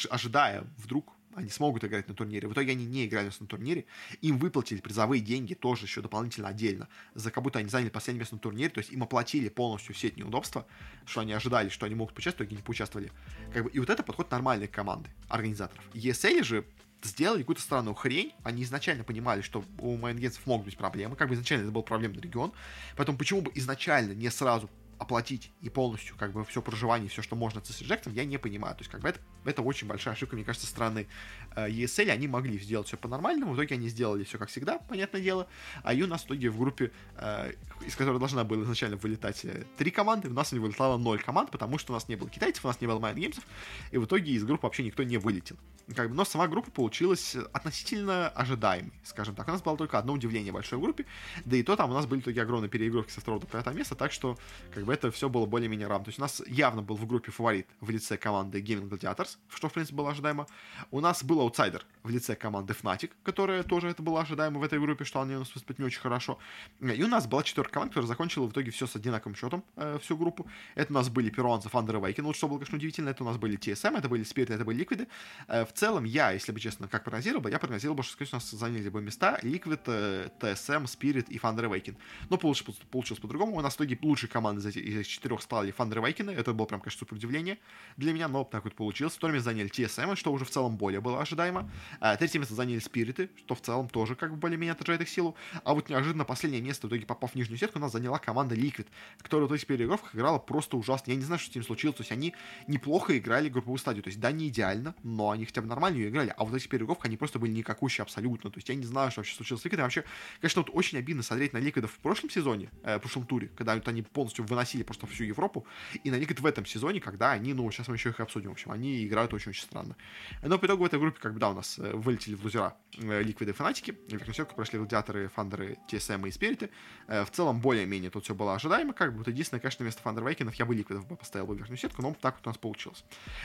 [0.09, 2.47] ожидая вдруг они смогут играть на турнире.
[2.47, 3.85] В итоге они не играли на турнире.
[4.21, 8.35] Им выплатили призовые деньги тоже еще дополнительно отдельно, за как будто они заняли последнее место
[8.35, 10.67] на турнире, то есть им оплатили полностью все эти неудобства,
[11.05, 13.11] что они ожидали, что они могут поучаствовать, и не поучаствовали.
[13.53, 15.83] Как бы, и вот это подход нормальной команды, организаторов.
[15.93, 16.65] ESL же
[17.03, 18.33] сделали какую-то странную хрень.
[18.43, 21.15] Они изначально понимали, что у майнгенцев могут быть проблемы.
[21.15, 22.51] Как бы изначально это был проблемный регион.
[22.95, 27.35] Поэтому почему бы изначально не сразу оплатить и полностью как бы все проживание, все, что
[27.35, 28.75] можно с Reject, я не понимаю.
[28.75, 31.07] То есть как бы это, это очень большая ошибка, мне кажется, страны
[31.55, 32.09] э, ESL.
[32.09, 35.47] Они могли сделать все по-нормальному, в итоге они сделали все как всегда, понятное дело.
[35.83, 37.53] А и у нас в итоге в группе, э,
[37.85, 41.49] из которой должна была изначально вылетать э, три команды, у нас не вылетало ноль команд,
[41.49, 43.45] потому что у нас не было китайцев, у нас не было майнгеймсов,
[43.91, 45.55] и в итоге из группы вообще никто не вылетел.
[45.95, 49.47] Как бы, но сама группа получилась относительно ожидаемой, скажем так.
[49.47, 51.05] У нас было только одно удивление большой в группе,
[51.45, 53.95] да и то там у нас были такие огромные переигровки со второго до пятого места,
[53.95, 54.37] так что
[54.73, 56.05] как бы это все было более-менее равно.
[56.05, 59.69] То есть у нас явно был в группе фаворит в лице команды Gaming Gladiators, что,
[59.69, 60.47] в принципе, было ожидаемо.
[60.91, 64.79] У нас был аутсайдер в лице команды Fnatic, которая тоже это было ожидаемо в этой
[64.79, 66.39] группе, что они у нас выступят не очень хорошо.
[66.81, 69.99] И у нас была четверка команд, которая закончила в итоге все с одинаковым счетом, э,
[70.01, 70.47] всю группу.
[70.75, 73.37] Это у нас были перуанцы Thunder Awaken, вот что было, конечно, удивительно, это у нас
[73.37, 75.07] были TSM, это были Spirit, это были Liquid.
[75.47, 78.27] Э, в целом, я, если бы честно, как прогнозировал бы, я прогнозировал бы, что, скорее
[78.27, 81.95] всего, у нас заняли бы места Liquid, э, TSM, Spirit и Thunder Awaken.
[82.29, 83.55] Но получилось, получилось по-другому.
[83.55, 86.53] У нас в итоге лучшие команды из этих, из этих четырех стали Thunder Awaken, это
[86.53, 87.57] было прям, конечно, супер удивление
[87.97, 89.13] для меня, но так вот получилось.
[89.13, 91.69] Второе место заняли TSM, что уже в целом более было ожидаемо.
[91.99, 95.35] А, третье место заняли Спириты, что в целом тоже как бы более-менее отражает их силу.
[95.63, 98.55] А вот неожиданно последнее место, в итоге попав в нижнюю сетку, у нас заняла команда
[98.55, 98.87] Liquid,
[99.21, 101.11] которая в этих переигровках играла просто ужасно.
[101.11, 101.97] Я не знаю, что с ним случилось.
[101.97, 102.33] То есть они
[102.67, 104.03] неплохо играли групповую стадию.
[104.03, 106.33] То есть да, не идеально, но они хотя бы нормально ее играли.
[106.37, 108.49] А вот эти переигровках они просто были никакущие абсолютно.
[108.49, 109.81] То есть я не знаю, что вообще случилось с Liquid.
[109.81, 110.03] Вообще,
[110.41, 113.75] конечно, вот очень обидно смотреть на Liquid в прошлом сезоне, э, в прошлом туре, когда
[113.75, 115.65] вот они полностью выносили просто всю Европу,
[116.03, 118.53] и на Liquid в этом сезоне, когда они, ну, сейчас мы еще их обсудим, в
[118.53, 119.95] общем, они играют очень-очень странно.
[120.41, 122.75] Но по итогу в этой группе, как бы, да, у нас э, вылетели в лузера
[122.97, 126.69] Ликвиды и Фанатики, в верхнюю прошли Гладиаторы, Фандеры, TSM и Спириты.
[127.07, 130.25] Э, в целом, более-менее тут все было ожидаемо, как бы, вот единственное, конечно, вместо Фандер
[130.25, 133.03] Вейкинов я бы Ликвидов бы поставил в верхнюю сетку, но так вот у нас получилось.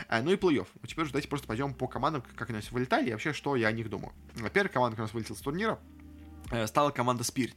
[0.08, 0.66] Э, ну и плей-офф.
[0.80, 3.32] Ну, теперь уже давайте просто пойдем по командам, как они у нас вылетали, и вообще,
[3.32, 4.12] что я о них думаю.
[4.52, 5.78] Первая команда, которая у нас вылетела с турнира,
[6.66, 7.56] стала команда Spirit.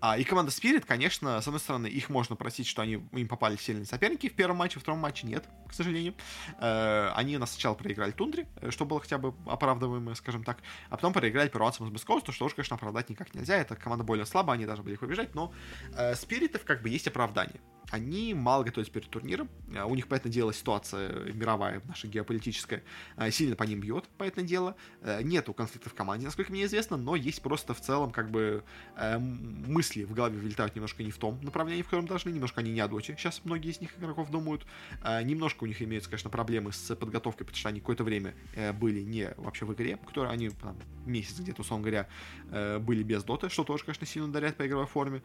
[0.00, 3.56] А, и команда Spirit, конечно, с одной стороны, их можно просить, что они им попали
[3.56, 6.14] сильные соперники в первом матче, в втором матче нет, к сожалению.
[6.58, 10.96] Э, они нас сначала проиграли Тундре, э, что было хотя бы оправдываемо, скажем так, а
[10.96, 13.56] потом проиграли перуанцам из Бескоуста, что уж, конечно, оправдать никак нельзя.
[13.58, 15.52] Это команда более слабая, они должны были их побежать, но
[15.94, 19.48] э, Спиритов как бы есть оправдание они мало готовятся перед турниром.
[19.76, 22.82] А, у них, понятное дело, ситуация мировая, наша геополитическая,
[23.16, 24.76] а, сильно по ним бьет, понятное дело.
[25.02, 28.62] Э, нету конфликтов в команде, насколько мне известно, но есть просто в целом как бы
[28.96, 32.72] э, мысли в голове вылетают немножко не в том направлении, в котором должны, немножко они
[32.72, 33.16] не доте.
[33.18, 34.66] Сейчас многие из них игроков думают.
[35.02, 38.34] Э, немножко у них имеются, конечно, проблемы с подготовкой, потому что они какое-то время
[38.74, 40.76] были не вообще в игре, которые они там,
[41.06, 45.22] месяц где-то, условно говоря, были без доты, что тоже, конечно, сильно ударяет по игровой форме.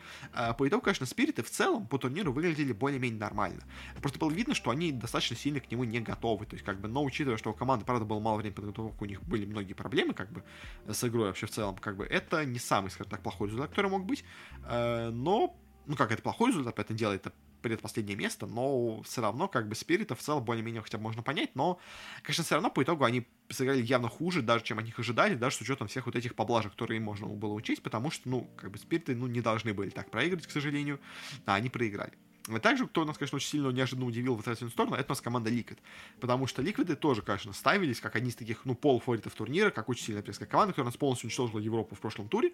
[0.57, 3.63] По итогу, конечно, спириты в целом по турниру выглядят выглядели более-менее нормально.
[4.01, 6.45] Просто было видно, что они достаточно сильно к нему не готовы.
[6.45, 9.05] То есть, как бы, но учитывая, что у команды, правда, было мало времени подготовки, у
[9.05, 10.43] них были многие проблемы, как бы,
[10.87, 13.91] с игрой вообще в целом, как бы, это не самый, скажем так, плохой результат, который
[13.91, 14.23] мог быть.
[14.63, 19.47] Э, но, ну, как это плохой результат, это делает это предпоследнее место, но все равно,
[19.47, 21.79] как бы, Спирита в целом более-менее хотя бы можно понять, но,
[22.21, 25.55] конечно, все равно по итогу они сыграли явно хуже, даже чем от них ожидали, даже
[25.55, 28.77] с учетом всех вот этих поблажек, которые можно было учесть, потому что, ну, как бы,
[28.77, 30.99] Спириты, ну, не должны были так проиграть, к сожалению,
[31.47, 32.13] а они проиграли.
[32.61, 35.49] Также, кто нас, конечно, очень сильно неожиданно удивил в отрицательную сторону, это у нас команда
[35.49, 35.77] Liquid.
[36.19, 40.05] Потому что Ликвиды тоже, конечно, ставились как одни из таких, ну, полуфаворитов турнира, как очень
[40.05, 42.51] сильная пресская команда, которая нас полностью уничтожила Европу в прошлом туре.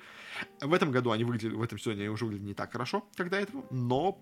[0.62, 3.30] В этом году они выглядели, в этом сезоне они уже выглядели не так хорошо, как
[3.30, 4.18] до этого, но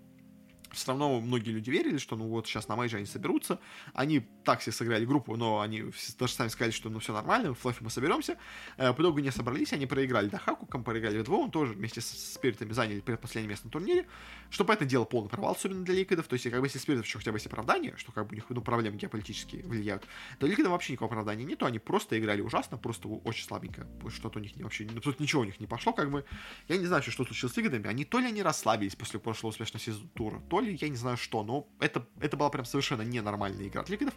[0.71, 3.59] все равно многие люди верили, что ну вот сейчас на мейдже они соберутся.
[3.93, 5.85] Они так себе сыграли группу, но они
[6.17, 8.37] даже сами сказали, что ну все нормально, в плей-оффе мы соберемся.
[8.77, 12.71] Э, по итогу не собрались, они проиграли Дахакукам, проиграли вдвоем, тоже вместе с Spirit ами
[12.73, 14.07] заняли предпоследнее место на турнире,
[14.49, 16.27] что по этому дело полный провал, особенно для Liquid ов.
[16.27, 18.33] То есть, как бы если Spirit ов еще хотя бы есть оправдание, что как бы
[18.33, 20.05] у них ну, проблемы геополитические влияют,
[20.39, 23.87] то Liquid ов вообще никакого оправдания нету, они просто играли ужасно, просто очень слабенько.
[24.09, 26.25] Что-то у них не, вообще, абсолютно ничего у них не пошло, как бы.
[26.67, 29.83] Я не знаю, что случилось с Ликвидами, они то ли они расслабились после прошлого успешного
[29.83, 33.67] сезона тура, то ли я не знаю что, но это, это была прям совершенно ненормальная
[33.67, 34.13] игра от Ликвидов.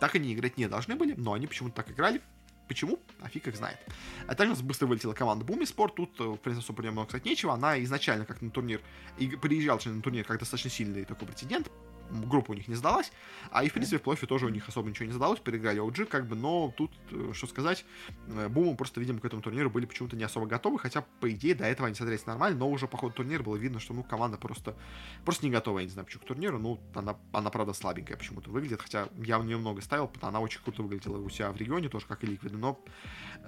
[0.00, 2.20] Так они играть не должны были, но они почему-то так играли.
[2.68, 2.98] Почему?
[3.20, 3.78] А фиг их знает.
[4.26, 5.94] А также у нас быстро вылетела команда Буми Спорт.
[5.94, 7.52] Тут, э, в принципе, особо много сказать нечего.
[7.52, 8.80] Она изначально как на турнир,
[9.18, 11.70] и приезжала на турнир как достаточно сильный такой претендент,
[12.12, 13.12] группа у них не сдалась,
[13.50, 16.06] а и, в принципе, в плей тоже у них особо ничего не задалось, переиграли OG,
[16.06, 17.84] как бы, но тут, э, что сказать,
[18.28, 21.54] э, Буму просто, видимо, к этому турниру были почему-то не особо готовы, хотя, по идее,
[21.54, 24.38] до этого они смотрелись нормально, но уже по ходу турнира было видно, что, ну, команда
[24.38, 24.76] просто,
[25.24, 28.50] просто не готова, я не знаю, почему к турниру, ну, она, она правда, слабенькая почему-то
[28.50, 31.50] выглядит, хотя я в нее много ставил, потому что она очень круто выглядела у себя
[31.52, 32.78] в регионе, тоже как и Ликвиды, но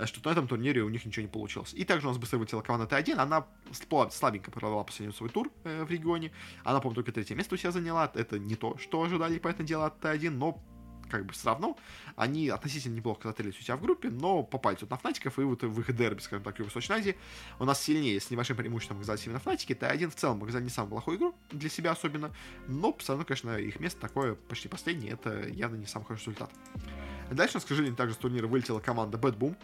[0.04, 1.72] что на этом турнире у них ничего не получилось.
[1.74, 3.46] И также у нас быстро вылетела команда Т1, она
[4.10, 6.32] слабенько провела последний свой тур э, в регионе,
[6.64, 9.66] она, по-моему, только третье место у себя заняла, это не то, что ожидали, по этому
[9.66, 10.62] делу от Т1, но
[11.10, 11.76] как бы все равно
[12.16, 15.62] они относительно неплохо смотрелись у себя в группе, но попали тут на Фнатиков, и вот
[15.62, 17.16] в их дерби, скажем так, в Восточной Азии
[17.58, 19.72] у нас сильнее, с небольшим преимуществом оказались именно Фнатики.
[19.72, 22.32] Т1 в целом показали не самую плохую игру для себя особенно,
[22.66, 26.50] но все равно, конечно, их место такое почти последнее, это явно не самый хороший результат.
[27.30, 29.56] Дальше у нас, также с турнира вылетела команда Bad Boom,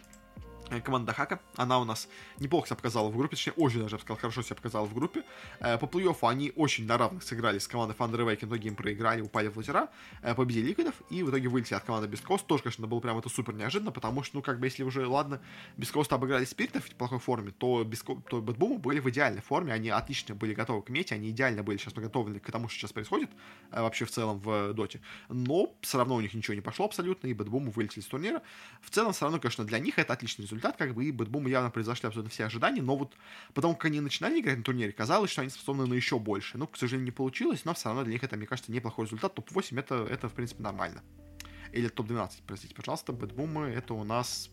[0.79, 1.39] команда Хака.
[1.57, 2.07] Она у нас
[2.39, 4.93] неплохо себя показала в группе, точнее, очень даже, я бы сказал, хорошо себя показала в
[4.93, 5.23] группе.
[5.59, 9.49] Э, по плей-оффу они очень на равных сыграли с командой Awakening, многие им проиграли, упали
[9.49, 9.89] в лазера,
[10.21, 12.45] э, победили Liquid ов, и в итоге вылетели от команды Beast Coast.
[12.47, 15.41] Тоже, конечно, было прям это супер неожиданно, потому что, ну, как бы, если уже, ладно,
[15.77, 18.15] Beast Coast обыграли Spirit ов в плохой форме, то, Beast Co...
[18.29, 21.63] то BetBoom ы были в идеальной форме, они отлично были готовы к мете, они идеально
[21.63, 23.29] были сейчас подготовлены к тому, что сейчас происходит
[23.71, 25.01] вообще в целом в доте.
[25.29, 28.41] Но все равно у них ничего не пошло абсолютно, и BetBoom ы вылетели с турнира.
[28.81, 31.69] В целом, все равно, конечно, для них это отличный результат, как бы, и BetBoom явно
[31.69, 33.15] превзошли абсолютно все ожидания, но вот
[33.53, 36.57] потому как они начинали играть на турнире, казалось, что они способны на еще больше.
[36.57, 39.33] Ну, к сожалению, не получилось, но все равно для них это, мне кажется, неплохой результат.
[39.35, 41.03] Топ-8 это, это, в принципе, нормально.
[41.71, 43.13] Или топ-12, простите, пожалуйста.
[43.13, 44.49] Бэтбумы это у нас...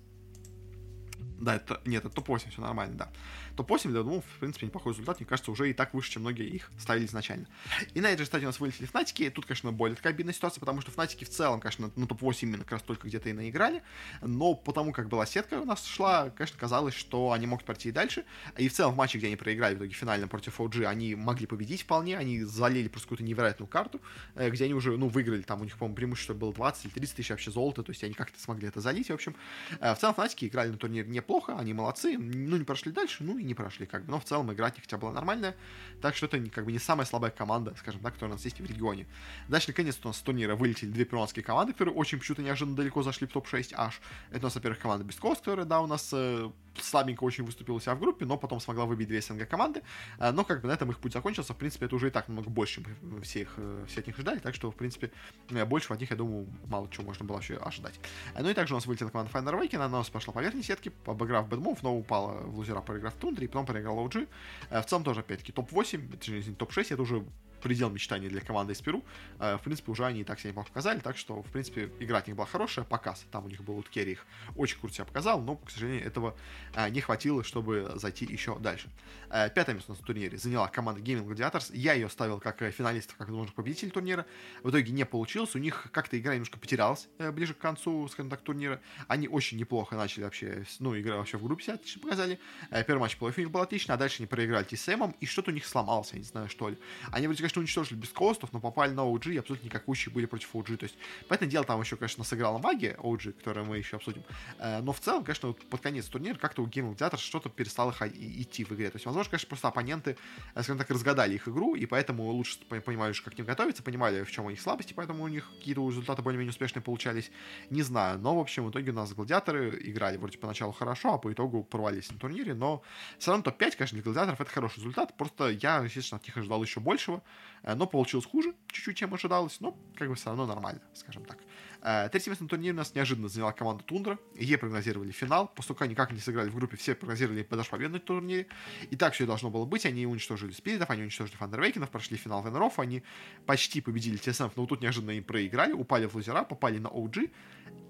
[1.41, 1.81] Да, это...
[1.85, 3.13] Нет, это топ-8, все нормально, да
[3.59, 6.49] топ-8 для Думов, в принципе, неплохой результат, мне кажется, уже и так выше, чем многие
[6.49, 7.47] их ставили изначально.
[7.93, 10.61] И на этой же стадии у нас вылетели Фнатики, тут, конечно, более такая обидная ситуация,
[10.61, 13.83] потому что Фнатики в целом, конечно, на топ-8 именно как раз только где-то и наиграли,
[14.23, 17.93] но потому как была сетка у нас шла, конечно, казалось, что они могут пройти и
[17.93, 18.25] дальше,
[18.57, 21.47] и в целом в матче, где они проиграли в итоге финально против OG, они могли
[21.47, 24.01] победить вполне, они залили просто какую-то невероятную карту,
[24.37, 27.17] э, где они уже, ну, выиграли, там у них, по-моему, преимущество было 20 или 30
[27.17, 29.35] тысяч вообще золота, то есть они как-то смогли это залить, в общем.
[29.81, 33.39] Э, в целом Фнатики играли на турнире неплохо, они молодцы, ну, не прошли дальше, ну,
[33.39, 35.57] и не прошли, как бы, но в целом игра не хотя была нормальная,
[36.01, 38.61] так что это как бы не самая слабая команда, скажем так, которая у нас есть
[38.61, 39.07] в регионе.
[39.49, 43.03] Дальше, наконец-то, у нас с турнира вылетели две перуанские команды, которые очень почему-то неожиданно далеко
[43.03, 44.01] зашли в топ-6 аж.
[44.31, 46.51] Это у нас, во-первых, команда Бескос, которая, да, у нас э,
[46.83, 49.83] слабенько очень выступила себя в группе, но потом смогла выбить две СНГ команды.
[50.19, 51.55] Э, но как бы на этом их путь закончился.
[51.55, 54.19] В принципе, это уже и так намного больше, чем все, их, э, все от них
[54.19, 54.39] ждали.
[54.39, 55.11] Так что, в принципе,
[55.51, 57.99] э, больше от них, я думаю, мало чего можно было вообще ожидать.
[58.39, 59.77] Ну и также у нас вылетела команда Final Awakening.
[59.77, 63.45] Она у нас пошла по верхней сетке, обыграв Бэдмов, но упала в лузера, проиграв Тундре,
[63.45, 64.29] и потом проиграла OG.
[64.71, 67.25] В целом тоже, опять-таки, топ-8, топ-6, это уже
[67.61, 69.05] предел мечтаний для команды из Перу.
[69.39, 72.19] Э, в принципе, уже они и так себя неплохо показали, так что, в принципе, игра
[72.19, 73.25] от них была хорошая, показ.
[73.31, 76.37] Там у них был вот Керри их очень круто себя показал, но, к сожалению, этого
[76.75, 78.89] э, не хватило, чтобы зайти еще дальше.
[79.31, 81.71] Э, пятое место на турнире заняла команда Gaming Gladiators.
[81.75, 84.27] Я ее ставил как финалистов, как возможно, победитель турнира.
[84.63, 85.55] В итоге не получилось.
[85.55, 88.81] У них как-то игра немножко потерялась ближе к концу, скажем так, турнира.
[89.07, 92.39] Они очень неплохо начали вообще, ну, игра вообще в группе себя отлично показали.
[92.71, 95.55] Первый матч плей у них был отлично, а дальше они проиграли TSM, и что-то у
[95.55, 96.79] них сломалось, я не знаю, что ли.
[97.13, 100.55] Они вроде конечно, уничтожили без костов, но попали на OG и абсолютно никакущие были против
[100.55, 100.77] OG.
[100.77, 100.97] То есть,
[101.29, 104.23] поэтому дело там еще, конечно, сыграла магия OG, которую мы еще обсудим.
[104.59, 107.95] Э, но в целом, конечно, вот под конец турнира как-то у Game Gladiator что-то перестало
[108.15, 108.91] идти в игре.
[108.91, 110.17] То есть, возможно, конечно, просто оппоненты,
[110.55, 114.25] э, скажем так, разгадали их игру, и поэтому лучше понимали, как к ним готовиться, понимали,
[114.25, 117.31] в чем у них слабости, поэтому у них какие-то результаты более-менее успешные получались.
[117.71, 121.19] Не знаю, но, в общем, в итоге у нас гладиаторы играли вроде поначалу хорошо, а
[121.19, 122.83] по итогу порвались на турнире, но
[123.19, 126.63] все равно топ-5, конечно, для гладиаторов это хороший результат, просто я, естественно, от них ожидал
[126.63, 127.23] еще большего,
[127.63, 131.39] но получилось хуже, чуть-чуть, чем ожидалось, но как бы все равно нормально, скажем так.
[131.81, 134.19] Э, третье место на турнире у нас неожиданно заняла команда Тундра.
[134.35, 135.51] Ей прогнозировали финал.
[135.55, 138.47] Поскольку они никак не сыграли в группе, все прогнозировали даже победу на турнире.
[138.91, 139.87] И так все и должно было быть.
[139.87, 142.79] Они уничтожили Спиритов, они уничтожили Фандервейкенов, прошли финал Венеров.
[142.79, 143.03] Они
[143.47, 147.31] почти победили ТСМ, но тут неожиданно им проиграли, упали в лузера, попали на OG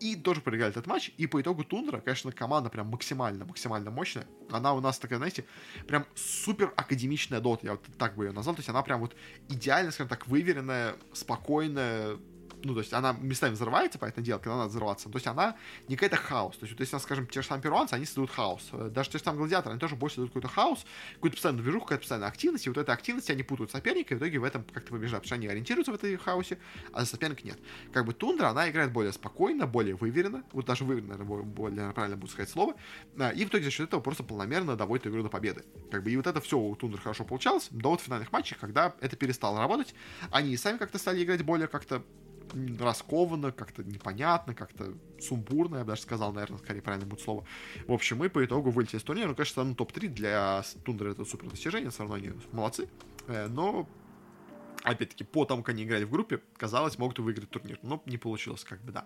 [0.01, 1.11] и тоже проиграли этот матч.
[1.17, 4.27] И по итогу Тундра, конечно, команда прям максимально, максимально мощная.
[4.51, 5.45] Она у нас такая, знаете,
[5.87, 8.55] прям супер академичная дот, я вот так бы ее назвал.
[8.55, 9.17] То есть она прям вот
[9.49, 12.19] идеально, скажем так, выверенная, спокойная,
[12.65, 15.09] ну, то есть она местами взрывается, поэтому дело, когда надо взрываться.
[15.09, 15.57] То есть она
[15.89, 16.57] не какая-то хаос.
[16.57, 18.69] То есть, вот, если, скажем, те же самые перуанцы, они создают хаос.
[18.73, 21.85] Э, даже те же самые гладиаторы, они тоже больше создают какой-то хаос, какую-то постоянную движуху,
[21.85, 24.65] какая-то постоянная активность, и вот эта активность они путают соперника, и в итоге в этом
[24.65, 26.59] как-то побеждают, потому что они ориентируются в этой хаосе,
[26.93, 27.59] а за соперника нет.
[27.93, 32.17] Как бы Тундра, она играет более спокойно, более выверенно, вот даже выверенно, наверное, более правильно
[32.17, 32.75] будет сказать слово,
[33.17, 35.65] э, и в итоге за счет этого просто полномерно доводит игру до победы.
[35.91, 38.95] Как бы, и вот это все у Тундры хорошо получалось до вот финальных матчей, когда
[39.01, 39.95] это перестало работать,
[40.31, 42.03] они сами как-то стали играть более как-то
[42.79, 47.45] раскованно, как-то непонятно, как-то сумбурно, я бы даже сказал, наверное, скорее правильно будет слово.
[47.87, 49.29] В общем, мы по итогу вылетели из турнира.
[49.29, 52.89] Ну, конечно, ну, топ-3 для Тундры это супер достижение, все равно они молодцы.
[53.27, 53.89] Э, но
[54.91, 57.79] опять-таки, по тому, как они играли в группе, казалось, могут выиграть турнир.
[57.83, 59.05] Но не получилось, как бы, да.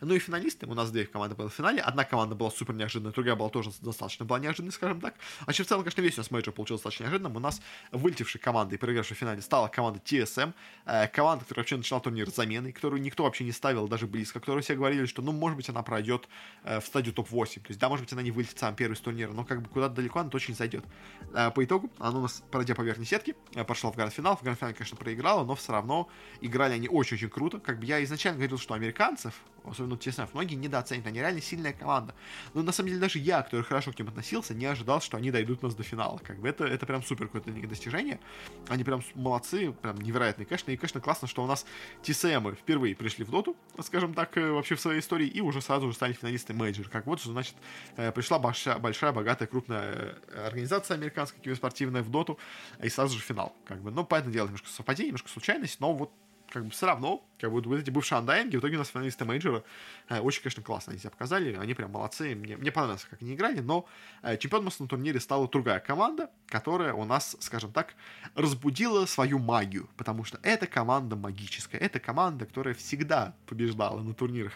[0.00, 1.80] Ну и финалисты, у нас две команды были в финале.
[1.80, 5.14] Одна команда была супер неожиданная, другая была тоже достаточно была неожиданной, скажем так.
[5.46, 7.36] Вообще, в целом, конечно, весь у нас мейджор получился достаточно неожиданным.
[7.36, 7.60] У нас
[7.92, 10.52] вылетевшей командой, проигравшей в финале, стала команда TSM.
[10.86, 14.40] Э, команда, которая вообще начала турнир с заменой, которую никто вообще не ставил даже близко,
[14.40, 16.28] которую все говорили, что, ну, может быть, она пройдет
[16.64, 17.60] э, в стадию топ-8.
[17.60, 19.68] То есть, да, может быть, она не вылетит сам первый из турнира, но как бы
[19.68, 20.84] куда-то далеко она точно не зайдет.
[21.32, 24.36] Э, по итогу, она у нас, пройдя по верхней сетке, э, пошла в гранд-финал.
[24.36, 26.08] В гранд-финале, конечно, проиграла играла, но все равно
[26.42, 27.58] играли они очень-очень круто.
[27.58, 32.14] Как бы я изначально говорил, что американцев, особенно TSM, многие недооценят, они реально сильная команда.
[32.54, 35.30] Но на самом деле даже я, который хорошо к ним относился, не ожидал, что они
[35.30, 36.18] дойдут у нас до финала.
[36.18, 38.20] Как бы это, это прям супер какое-то для них достижение.
[38.68, 40.70] Они прям молодцы, прям невероятные, конечно.
[40.70, 41.66] И, конечно, классно, что у нас
[42.02, 45.88] TSM впервые пришли в доту, скажем так, э, вообще в своей истории, и уже сразу
[45.88, 46.88] же стали финалистами мейджор.
[46.88, 47.54] Как вот, значит,
[47.96, 52.38] э, пришла большая, большая богатая, крупная э, организация американская, киберспортивная в доту,
[52.82, 53.54] и сразу же финал.
[53.64, 56.12] Как бы, ну, понятное дело, немножко совпадение, немножко случайность, но вот
[56.54, 58.88] как бы все равно, как бы вот эти бывшие Undying и, в итоге у нас
[58.88, 59.64] финалисты мейджора
[60.08, 63.34] э, очень, конечно, классно они себя показали, они прям молодцы, мне, мне понравилось, как они
[63.34, 63.86] играли, но
[64.22, 67.96] э, чемпионом на турнире стала другая команда, которая у нас, скажем так,
[68.36, 74.52] разбудила свою магию, потому что эта команда магическая, это команда, которая всегда побеждала на турнирах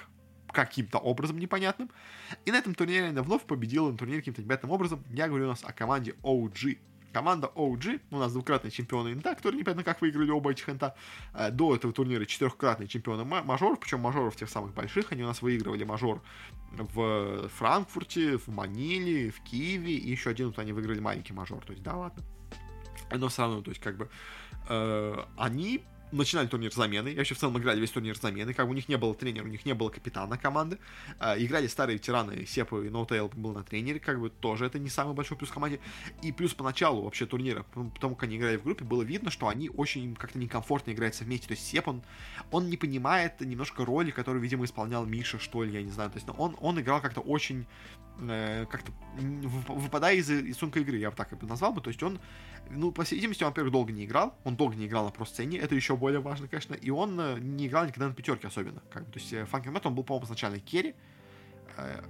[0.52, 1.90] каким-то образом непонятным,
[2.44, 5.48] и на этом турнире она вновь победила на турнире каким-то непонятным образом, я говорю у
[5.48, 6.78] нас о команде OG,
[7.12, 10.94] Команда OG, у нас двукратные чемпионы НТА, которые непонятно как выиграли оба этих НТА.
[11.34, 15.42] Э, до этого турнира четырехкратные чемпионы мажоров, причем мажоров тех самых больших, они у нас
[15.42, 16.22] выигрывали мажор
[16.72, 21.72] в Франкфурте, в Маниле, в Киеве, и еще один вот они выиграли маленький мажор, то
[21.72, 22.22] есть да ладно.
[23.10, 24.08] Но все равно, то есть как бы
[24.68, 28.72] э, они начинали турнир замены, и вообще в целом играли весь турнир замены, как бы
[28.72, 30.78] у них не было тренера, у них не было капитана команды,
[31.20, 34.88] э, играли старые ветераны, Сепа и Ноутейл был на тренере, как бы тоже это не
[34.88, 35.80] самый большой плюс команде,
[36.22, 39.70] и плюс поначалу вообще турнира, потому как они играли в группе, было видно, что они
[39.70, 42.02] очень как-то некомфортно играются вместе, то есть Ceb, он,
[42.50, 46.16] он не понимает немножко роли, которую, видимо, исполнял Миша, что ли, я не знаю, то
[46.16, 47.66] есть он, он играл как-то очень,
[48.20, 52.18] э, как-то выпадая из рисунка игры, я бы так это назвал бы, то есть он
[52.70, 55.58] ну, по всей видимости, он, во-первых, долго не играл, он долго не играл на про-сцене,
[55.58, 59.06] это еще более важно, конечно, и он э, не играл никогда на пятерке особенно, как
[59.06, 60.94] бы, то есть 7ckngMad, он был, по-моему, изначально керри,
[61.76, 62.02] э,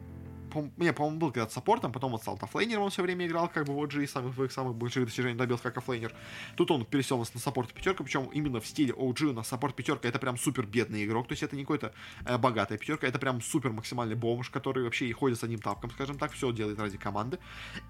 [0.49, 3.75] по по-моему, был когда-то саппортом, потом он стал оффлейнером, он все время играл, как бы
[3.75, 6.15] в OG, самых своих самых больших достижений добился как оффлейнер.
[6.57, 10.09] Тут он пересел на саппорт пятерка, причем именно в стиле OG у нас саппорт пятерка
[10.09, 11.93] это прям супер бедный игрок, то есть это не какой-то
[12.25, 15.91] э, богатая пятерка, это прям супер максимальный бомж, который вообще и ходит с одним тапком,
[15.91, 17.39] скажем так, все делает ради команды.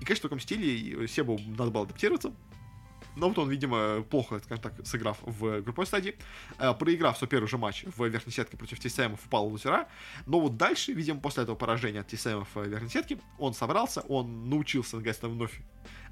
[0.01, 2.33] И, конечно, в таком стиле Себу надо было адаптироваться,
[3.19, 6.17] но вот он, видимо, плохо, скажем так, сыграв в групповой стадии,
[6.59, 9.89] э, проиграв свой первый же матч в верхней сетке против TSM, впал в лузера.
[10.27, 14.49] Но вот дальше, видимо, после этого поражения от TSM в верхней сетке, он собрался, он
[14.49, 15.61] научился, наконец-то, вновь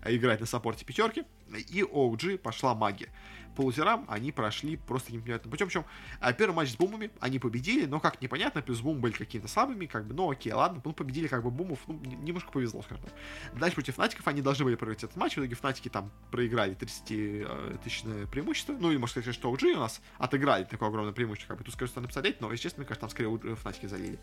[0.04, 1.24] играть на саппорте пятерки,
[1.70, 3.08] и OG пошла магия
[3.56, 5.66] по лузерам они прошли просто непонятным путем.
[5.66, 5.84] Причем
[6.20, 9.86] а, первый матч с бумами они победили, но как непонятно, плюс бумы были какими-то слабыми,
[9.86, 13.14] как бы, ну окей, ладно, ну победили как бы бумов, ну немножко повезло, скажем так.
[13.58, 17.02] Дальше против Фнатиков они должны были проиграть этот матч, в итоге Фнатики там проиграли 30
[17.10, 21.58] э, преимущество, ну или можно сказать, что OG у нас отыграли такое огромное преимущество, как
[21.58, 24.18] бы тут скажу, что посмотреть, но, естественно, мне кажется, там скорее Фнатики залили.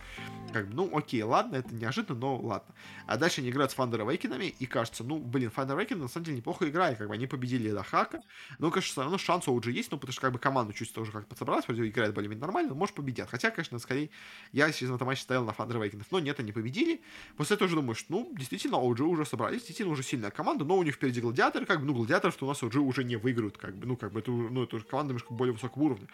[0.51, 2.73] Как бы, ну окей, ладно, это неожиданно, но ладно.
[3.07, 6.25] А дальше они играют с Фандер Вейкинами, и кажется, ну, блин, Фандер Вейкин на самом
[6.25, 8.21] деле неплохо играли, как бы они победили Дахака,
[8.59, 10.95] но, конечно, все равно шанс у OG есть, но потому что как бы команду чуть
[10.97, 13.29] уже как подсобралась, вроде играет более-менее нормально, может победят.
[13.29, 14.09] Хотя, конечно, скорее,
[14.51, 17.01] я в этом матче ставил на Thunder Vikings, но нет, они победили.
[17.37, 20.83] После этого уже думаешь, ну, действительно, OG уже собрались, действительно уже сильная команда, но у
[20.83, 23.87] них впереди гладиаторы, как бы, ну, гладиаторов-то у нас OG уже не выиграют, как бы,
[23.87, 26.07] ну, как бы, это, ну, это уже команда немножко более высокого уровня.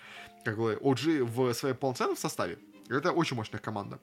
[0.46, 4.00] Как бы, OG в своей полноценном составе, это очень мощная команда.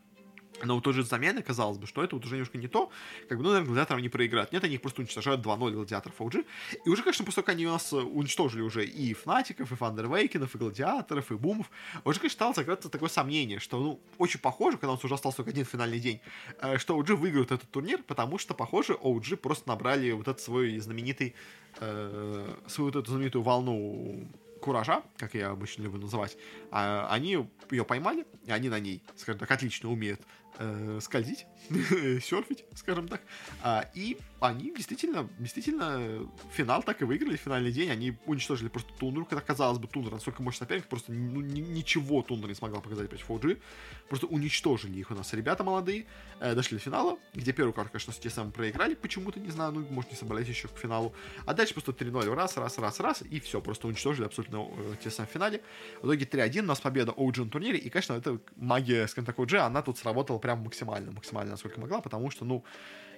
[0.62, 2.90] Но вот уже замены, казалось бы, что это вот уже немножко не то.
[3.28, 4.52] Как бы, ну, наверное, гладиаторам не проиграют.
[4.52, 6.46] Нет, они их просто уничтожают 2-0 гладиаторов OG.
[6.84, 9.74] И уже, конечно, после того, как они у нас э, уничтожили уже и Фнатиков, и
[9.74, 11.70] Фандервейкенов, и Гладиаторов, и Бумов,
[12.04, 15.38] уже, конечно, стало закрыться такое сомнение, что, ну, очень похоже, когда у нас уже остался
[15.38, 16.20] только один финальный день,
[16.60, 20.78] э, что OG выиграют этот турнир, потому что, похоже, OG просто набрали вот этот свой
[20.78, 21.34] знаменитый,
[21.80, 24.26] э, свою вот эту знаменитую волну
[24.60, 26.36] куража, как я обычно люблю называть,
[26.70, 30.20] а, они ее поймали, и они на ней, скажем так, отлично умеют
[30.58, 31.46] э, скользить,
[32.20, 33.20] серфить, скажем так.
[33.62, 37.90] А, и они действительно, действительно финал так и выиграли, финальный день.
[37.90, 42.48] Они уничтожили просто Тундру, когда казалось бы Тундра настолько мощный соперник, просто ну, ничего Тундра
[42.48, 43.60] не смогла показать против OG.
[44.08, 45.32] Просто уничтожили их у нас.
[45.32, 46.06] Ребята молодые
[46.40, 49.86] э, дошли до финала, где первую карту, конечно, с TSM проиграли, почему-то, не знаю, ну,
[49.90, 51.14] может, не собрались еще к финалу.
[51.46, 55.26] А дальше просто 3-0, раз, раз, раз, раз, и все, просто уничтожили абсолютно э, TSM
[55.26, 55.62] в финале.
[56.02, 59.38] В итоге 3-1, у нас победа OG на турнире, и, конечно, эта магия, скажем так,
[59.38, 62.64] OG, она тут сработала прям максимально, максимально, насколько могла, потому что, ну,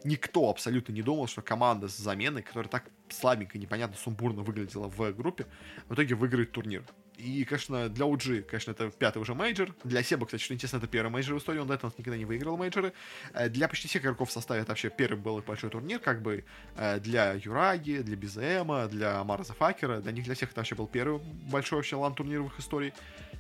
[0.05, 5.13] никто абсолютно не думал, что команда с заменой, которая так слабенько, непонятно, сумбурно выглядела в
[5.13, 5.47] группе,
[5.89, 6.85] в итоге выиграет турнир.
[7.19, 9.75] И, конечно, для OG, конечно, это пятый уже мейджор.
[9.83, 11.59] Для Себа, кстати, что интересно, это первый мейджор в истории.
[11.59, 12.93] Он до этого никогда не выиграл мейджоры.
[13.35, 16.45] Э, для почти всех игроков в составе это вообще первый был большой турнир, как бы
[16.77, 20.01] э, для Юраги, для Бизема, для Марза Факера.
[20.01, 21.21] Для них, для всех это вообще был первый
[21.51, 22.95] большой вообще лан-турнир в их истории.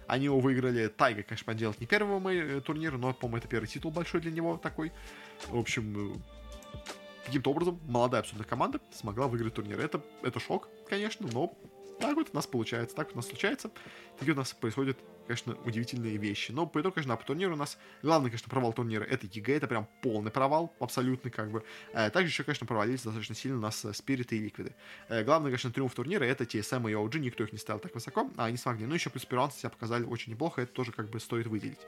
[0.09, 0.88] Они его выиграли.
[0.88, 4.32] Тайга, конечно, поделать не первый мой э, турнир, но, по-моему, это первый титул большой для
[4.32, 4.91] него такой.
[5.49, 6.20] В общем,
[7.26, 9.78] каким-то образом молодая абсолютно команда смогла выиграть турнир.
[9.78, 11.55] Это, это шок, конечно, но
[12.01, 13.70] так вот у нас получается, так вот у нас случается.
[14.18, 14.99] Такие у нас происходят,
[15.29, 16.53] конечно, удивительные вещи.
[16.53, 19.66] Но по итогу, конечно, по турниру у нас главный, конечно, провал турнира это EG, это
[19.66, 21.62] прям полный провал, абсолютный, как бы.
[21.93, 24.74] Э, также еще, конечно, провалились достаточно сильно у нас Спириты и Ликвиды.
[25.09, 28.31] Э, главный, конечно, триумф турнира это TSM и OG, никто их не ставил так высоко,
[28.37, 28.87] а они смогли.
[28.87, 31.81] Ну, еще плюс перуанцы себя показали очень неплохо, это тоже как бы стоит выделить.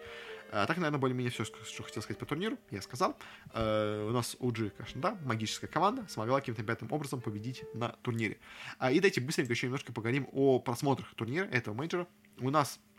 [0.50, 3.16] Так, наверное, более-менее все, что хотел сказать по турниру, я сказал.
[3.54, 8.38] У нас OG, конечно, да, магическая команда, смогла каким-то пятым образом победить на турнире.
[8.90, 12.08] И давайте быстренько еще немножко поговорим о просмотрах турнира этого мейджора.
[12.40, 12.89] У нас Э,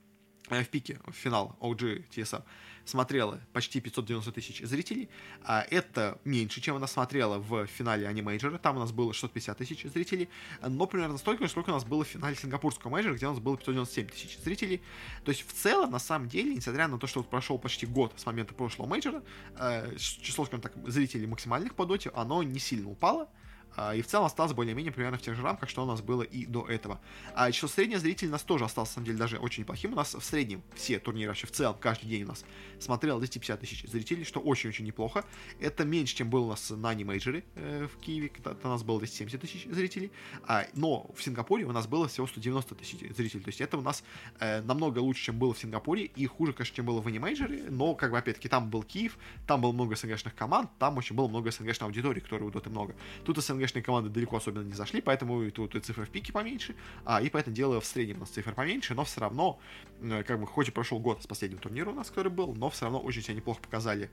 [0.49, 2.43] в пике, в финал OG TSM,
[2.85, 5.09] смотрело почти 590 тысяч зрителей.
[5.43, 8.57] А это меньше, чем она смотрела в финале AniMajor'а.
[8.57, 10.29] Там у нас было 650 тысяч зрителей.
[10.61, 13.57] Но примерно столько, сколько у нас было в финале сингапурского мейджора, где у нас было
[13.57, 14.81] 597 тысяч зрителей.
[15.23, 18.13] То есть в целом, на самом деле, несмотря на то, что вот прошел почти год
[18.17, 19.23] с момента прошлого мейджора,
[19.57, 23.29] э, число, скажем так, зрителей максимальных по доте, оно не сильно упало.
[23.75, 26.23] А, и в целом осталось более-менее примерно в тех же рамках, что у нас было
[26.23, 26.99] и до этого.
[27.33, 29.93] А число средних зрителей у нас тоже осталось, на самом деле, даже очень неплохим.
[29.93, 32.43] У нас в среднем все турниры вообще в целом каждый день у нас
[32.79, 35.25] смотрело 250 тысяч зрителей, что очень-очень неплохо.
[35.59, 38.99] Это меньше, чем было у нас на анимейджере э, в Киеве, когда у нас было
[38.99, 40.11] 270 тысяч зрителей.
[40.47, 43.43] А, но в Сингапуре у нас было всего 190 тысяч зрителей.
[43.43, 44.03] То есть это у нас
[44.39, 47.65] э, намного лучше, чем было в Сингапуре, и хуже, конечно, чем было в анимейджере.
[47.69, 49.17] Но, как бы, опять-таки, там был Киев,
[49.47, 52.95] там было много СНГшных команд, там очень было много СНГшной аудитории, которой у Доты много.
[53.25, 56.75] Тут СНГшные команды далеко особенно не зашли, поэтому и тут и цифры в пике поменьше,
[57.05, 59.59] а, и поэтому дело в среднем у нас цифры поменьше, но все равно,
[60.01, 62.69] э, как бы, хоть и прошел год с последнего турнира у нас, который был, но
[62.69, 64.09] все равно очень себя неплохо показали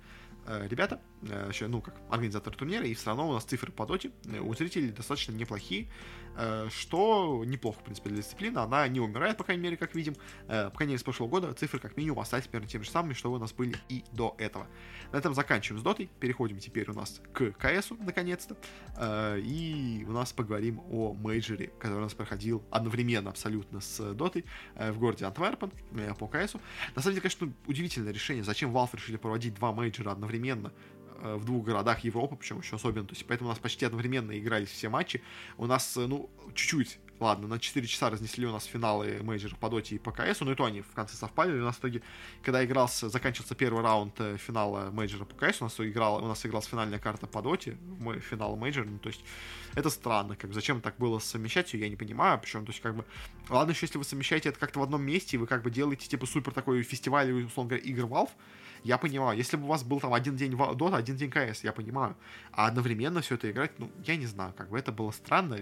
[0.46, 3.86] э, ребята, э, еще, ну, как организатор турнира, и все равно у нас цифры по
[3.86, 5.88] доте у зрителей достаточно неплохие,
[6.70, 10.14] что неплохо, в принципе, для дисциплины, она не умирает, по крайней мере, как видим,
[10.49, 13.12] э, по крайней мере, с прошлого года цифры как минимум остались примерно теми же самыми,
[13.12, 14.66] что у нас были и до этого.
[15.12, 18.57] На этом заканчиваем с дотой, переходим теперь у нас к КСу, наконец-то,
[18.97, 24.45] э, и у нас поговорим о мейджоре, который у нас проходил одновременно абсолютно с дотой
[24.74, 26.61] э, в городе Антверпен э, по КСу.
[26.95, 31.45] На самом деле, конечно, удивительное решение, зачем Valve решили проводить два мейджора одновременно, э, в
[31.45, 34.89] двух городах Европы, причем еще особенно, то есть поэтому у нас почти одновременно игрались все
[34.89, 35.23] матчи.
[35.57, 39.97] У нас, ну, чуть-чуть ладно, на 4 часа разнесли у нас финалы мейджора по доте
[39.97, 41.59] и по КСу, но и то они в конце совпали.
[41.59, 42.03] У нас в итоге,
[42.43, 46.45] когда игрался, заканчивался первый раунд э, финала мейджора по КСу, у нас играл, у нас
[46.45, 47.77] игралась финальная карта по доте,
[48.31, 49.25] финал мейджора, ну, то есть
[49.75, 52.97] это странно, как зачем так было совмещать ее, я не понимаю, причем, то есть, как
[52.97, 53.05] бы,
[53.49, 56.09] ладно еще, если вы совмещаете это как-то в одном месте, и вы как бы делаете,
[56.09, 58.31] типа, супер такой фестиваль, условно говоря, игр Valve,
[58.85, 61.72] я понимаю, если бы у вас был там один день Dota, один день КС, я
[61.72, 62.16] понимаю,
[62.53, 65.59] а одновременно все это играть, ну, я не знаю, как бы это было странно,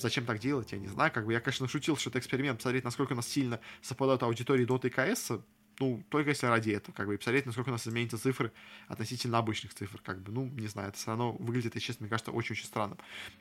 [0.00, 1.10] зачем так делать, я не знаю.
[1.12, 4.66] Как бы я, конечно, шутил, что это эксперимент, посмотреть, насколько у нас сильно совпадают аудитории
[4.66, 5.42] Dota и CS,
[5.80, 8.52] ну, только если ради этого, как бы, и посмотреть, насколько у нас изменятся цифры
[8.88, 12.10] относительно обычных цифр, как бы, ну, не знаю, это все равно выглядит, если честно, мне
[12.10, 12.98] кажется, очень-очень странным.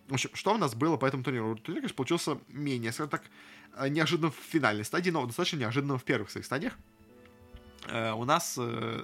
[0.08, 1.56] В общем, что у нас было по этому турниру?
[1.56, 3.24] Турнир, конечно, получился менее, скажем так,
[3.78, 6.78] э, неожиданно в финальной стадии, но достаточно неожиданно в первых своих стадиях.
[7.86, 9.04] Э, у нас, э,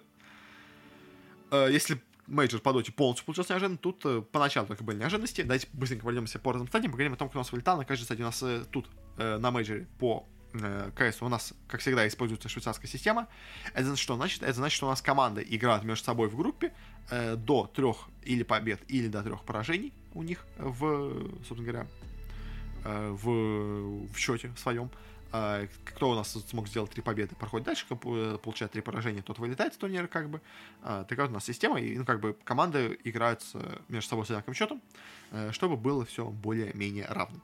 [1.52, 3.78] э, если мейджор по доте полностью получился неожиданно.
[3.78, 5.42] Тут поначалу только были неожиданности.
[5.42, 7.78] Давайте быстренько пройдемся по разным стадиям, поговорим о том, кто у нас вылетал.
[7.78, 10.26] На каждой стадии у нас тут на мейджоре по
[10.96, 13.28] КС у нас, как всегда, используется швейцарская система.
[13.74, 14.16] Это значит что?
[14.16, 16.72] Значит, это значит, что у нас команды играют между собой в группе
[17.12, 21.88] до трех или побед, или до трех поражений у них в, собственно говоря,
[22.86, 24.90] в, в счете своем.
[25.34, 29.74] Кто у нас смог сделать три победы, проходит дальше, э, получает три поражения, тот вылетает
[29.74, 30.42] с турнира, как бы.
[30.84, 33.42] А, такая у нас система, и, ну, как бы, команды играют
[33.88, 34.82] между собой с одинаковым счетом,
[35.32, 37.42] э, чтобы было все более-менее равным.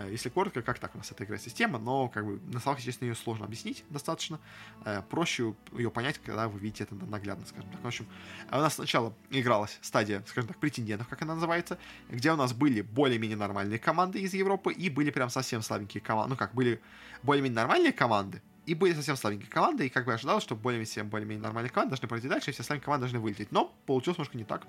[0.00, 2.78] Э, если коротко, как так у нас эта игра система, но как бы на словах,
[2.78, 4.38] естественно, ее сложно объяснить достаточно.
[4.84, 7.82] Э, проще ее понять, когда вы видите это наглядно, скажем так.
[7.82, 8.06] В общем,
[8.50, 11.78] у нас сначала игралась стадия, скажем так, претендентов, как она называется,
[12.08, 16.30] где у нас были более-менее нормальные команды из Европы и были прям совсем слабенькие команды.
[16.30, 16.80] Ну как, были
[17.22, 21.42] более-менее нормальные команды, и были совсем слабенькие команды, и как бы ожидалось, что более-менее более-менее
[21.42, 23.52] нормальные команды должны пройти дальше, и все слабенькие команды должны вылететь.
[23.52, 24.66] Но получилось немножко не так.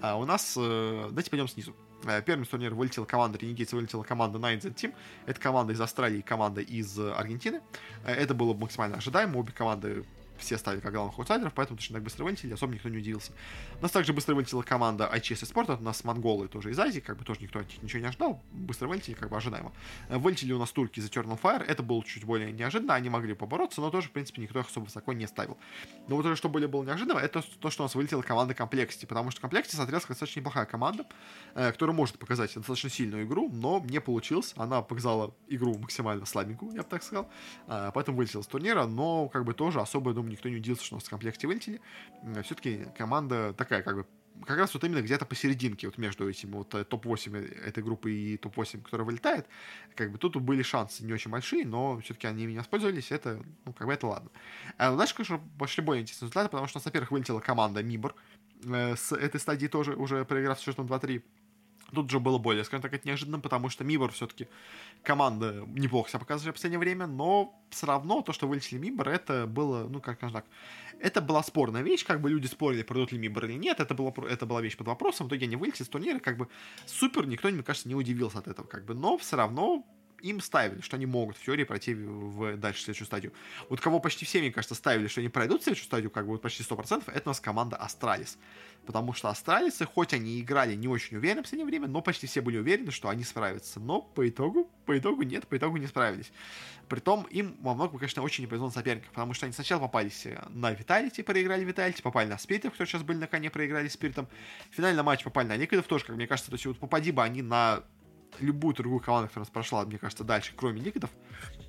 [0.00, 1.74] А у нас, э, давайте пойдем снизу.
[2.04, 4.94] Э, первым с турнира вылетела команда Ренегейтс, вылетела команда Nine Team.
[5.26, 7.60] Это команда из Австралии команда из Аргентины.
[8.04, 9.38] Э, это было максимально ожидаемо.
[9.38, 10.04] Обе команды
[10.38, 13.32] все ставили как главных аутсайдеров, поэтому точно так быстро вылетели, особо никто не удивился.
[13.80, 17.24] Нас также быстро вылетела команда ICS Sport, у нас монголы тоже из Азии, как бы
[17.24, 19.72] тоже никто ничего не ожидал, быстро вылетели, как бы ожидаемо.
[20.08, 23.80] Вылетели у нас турки за Eternal Fire, это было чуть более неожиданно, они могли побороться,
[23.80, 25.58] но тоже, в принципе, никто их особо высоко не ставил.
[26.08, 29.06] Но вот то, что более было неожиданно, это то, что у нас вылетела команда Complexity,
[29.06, 31.06] потому что Complexity, соответственно, достаточно неплохая команда,
[31.54, 36.72] э, которая может показать достаточно сильную игру, но не получилось, она показала игру максимально слабенькую,
[36.72, 37.28] я бы так сказал,
[37.66, 40.84] э, поэтому вылетела с турнира, но как бы тоже особо, я думаю, никто не удивился,
[40.84, 41.80] что у нас в комплекте вылетели.
[42.42, 44.06] Все-таки команда такая, как бы
[44.46, 48.36] как раз вот именно где-то посерединке, вот между этим вот э, топ-8 этой группы и
[48.36, 49.48] топ-8, которая вылетает,
[49.96, 53.72] как бы тут были шансы не очень большие, но все-таки они меня воспользовались, это, ну,
[53.72, 54.30] как бы это ладно.
[54.76, 58.14] А дальше, конечно, пошли более интересные результаты, потому что, во-первых, вылетела команда Мибор,
[58.64, 61.20] э, с этой стадии тоже уже проиграв с счетом 2-3,
[61.92, 64.46] Тут же было более, скажем так, это неожиданно, потому что Мибор все-таки
[65.02, 69.46] команда неплохо себя показывает в последнее время, но все равно то, что вылетели Мибор, это
[69.46, 70.44] было, ну, как скажем так,
[71.00, 74.12] это была спорная вещь, как бы люди спорили, пройдут ли Мибор или нет, это, было,
[74.28, 76.48] это была вещь под вопросом, в итоге они вылетели с турнира, как бы
[76.86, 79.84] супер, никто, мне кажется, не удивился от этого, как бы, но все равно
[80.20, 83.32] им ставили, что они могут в теории пройти в дальше следующую стадию.
[83.68, 86.32] Вот кого почти все, мне кажется, ставили, что они пройдут в следующую стадию, как бы
[86.32, 88.38] вот почти 100%, это у нас команда Astralis
[88.88, 92.40] потому что астралийцы, хоть они играли не очень уверенно в последнее время, но почти все
[92.40, 93.80] были уверены, что они справятся.
[93.80, 96.32] Но по итогу, по итогу нет, по итогу не справились.
[96.88, 100.26] Притом им во многом, конечно, очень не повезло на соперников, потому что они сначала попались
[100.48, 104.26] на Vitality, проиграли Vitality, попали на Спиритов, которые сейчас были на коне, проиграли Спиритам.
[104.70, 107.42] Финальный матч попали на Ликвидов тоже, как мне кажется, то есть вот попади бы они
[107.42, 107.82] на
[108.40, 111.10] любую другую команду, которая прошла, мне кажется, дальше, кроме Ликвидов,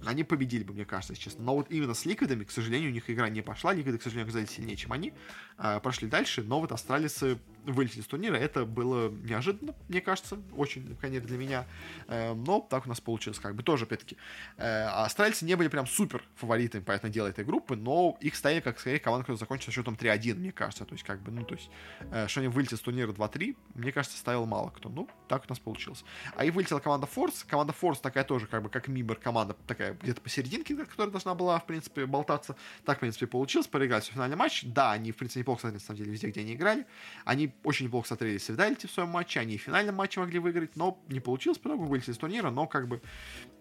[0.06, 1.44] они победили бы, мне кажется, если честно.
[1.44, 3.74] Но вот именно с Ликвидами, к сожалению, у них игра не пошла.
[3.74, 5.14] Ликвиды, к сожалению, оказались сильнее, чем они.
[5.58, 8.36] Э, прошли дальше, но вот австралийцы вылетели с турнира.
[8.36, 11.66] Это было неожиданно, мне кажется, очень, конечно, для меня.
[12.08, 14.18] Э, но так у нас получилось, как бы тоже, опять-таки.
[14.58, 18.80] Э, австралийцы не были прям супер фаворитами, понятное дело, этой группы, но их ставили как,
[18.80, 20.86] скорее, команда, которая закончила счетом 3-1, мне кажется.
[20.86, 21.70] То есть, как бы, ну, то есть,
[22.12, 24.90] э, что они вылетели с турнира 2-3, мне кажется, ставил мало кто.
[24.90, 26.04] Ну, так у нас получилось.
[26.36, 27.46] А и вылетела команда Force.
[27.48, 31.60] Команда Force такая тоже, как бы, как Мибер команда, такая где-то посерединке, которая должна была,
[31.60, 32.56] в принципе, болтаться.
[32.86, 33.68] Так, в принципе, получилось.
[33.68, 34.64] Проиграть финальный матч.
[34.64, 36.86] Да, они, в принципе, неплохо смотрелись, на самом деле, везде, где они играли.
[37.26, 39.40] Они очень неплохо смотрелись в Дальте в своем матче.
[39.40, 41.58] Они и в финальном матче могли выиграть, но не получилось.
[41.58, 43.02] Потом вылетели из турнира, но как бы,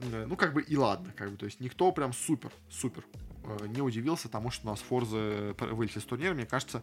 [0.00, 1.12] э, ну, как бы и ладно.
[1.16, 3.04] Как бы, то есть никто прям супер, супер
[3.44, 6.34] э, не удивился тому, что у нас Форзы вылетели из турнира.
[6.34, 6.82] Мне кажется,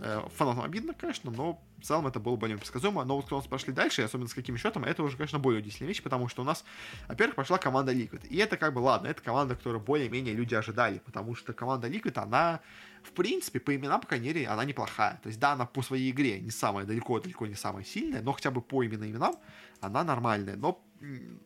[0.00, 3.04] э, фанатам обидно, конечно, но в целом это было более предсказуемо.
[3.04, 5.38] Но вот когда у нас пошли дальше, и особенно с каким счетом, это уже, конечно,
[5.38, 6.64] более удивительная вещь, потому что у нас,
[7.08, 8.26] во-первых, пошла команда Liquid.
[8.28, 12.18] И это как бы, ладно, это команда, которую более-менее люди ожидали, потому что команда Liquid,
[12.18, 12.60] она
[13.04, 15.20] в принципе, по именам, по крайней мере, она неплохая.
[15.22, 18.50] То есть, да, она по своей игре не самая, далеко-далеко не самая сильная, но хотя
[18.50, 19.36] бы по именно именам
[19.80, 20.56] она нормальная.
[20.56, 20.82] Но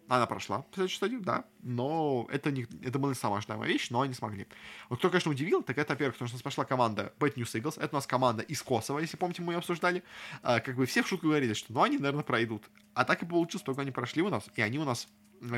[0.07, 3.91] она прошла в следующую стадию, да, но это, не, это была не самая ожидаемая вещь,
[3.91, 4.47] но они смогли.
[4.89, 7.61] Вот кто, конечно, удивил, так это, во-первых, потому что у нас пошла команда Bad News
[7.61, 10.05] Eagles, это у нас команда из Косово, если помните, мы ее обсуждали,
[10.43, 12.71] а, как бы все в шутку говорили, что ну они, наверное, пройдут.
[12.95, 15.09] А так и получилось, только они прошли у нас, и они у нас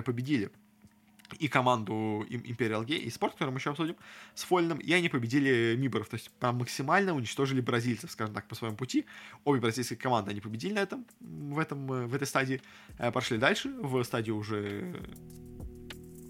[0.04, 0.50] победили
[1.38, 3.96] и команду Imperial Gay, и спорт, который мы еще обсудим,
[4.34, 8.54] с Фольным, и они победили Миборов, то есть прям максимально уничтожили бразильцев, скажем так, по
[8.54, 9.06] своему пути.
[9.44, 12.60] Обе бразильские команды они победили на этом, в, этом, э, в этой стадии,
[12.98, 14.94] э, прошли дальше, в стадию уже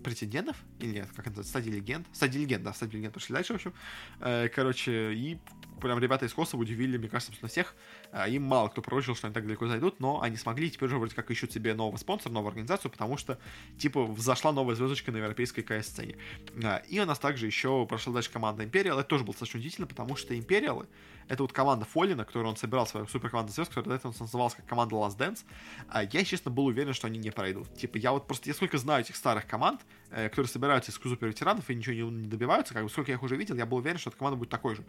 [0.02, 3.56] претендентов, или нет, как это, стадии легенд, стадии легенд, да, стадии легенд пошли дальше, в
[3.56, 3.74] общем,
[4.20, 5.38] э, короче, и
[5.80, 7.74] прям ребята из Косово удивили, мне кажется, на всех.
[8.12, 10.98] А, им мало кто пророчил, что они так далеко зайдут, но они смогли, теперь уже
[10.98, 13.38] вроде как ищут себе нового спонсора, новую организацию, потому что,
[13.78, 16.16] типа, взошла новая звездочка на европейской КС-сцене.
[16.62, 18.98] А, и у нас также еще прошла дальше команда Imperial.
[18.98, 20.86] Это тоже было достаточно удивительно, потому что Imperial
[21.30, 24.66] это вот команда Фоллина, которую он собирал, свою суперкоманду звезд, которая до этого называлась как
[24.66, 25.44] команда Last Dance.
[25.88, 27.72] А, я, честно, был уверен, что они не пройдут.
[27.76, 29.80] Типа, я вот просто, я сколько знаю этих старых команд,
[30.10, 33.36] которые собираются из супер ветеранов и ничего не добиваются, как бы сколько я их уже
[33.36, 34.84] видел, я был уверен, что эта команда будет такой же.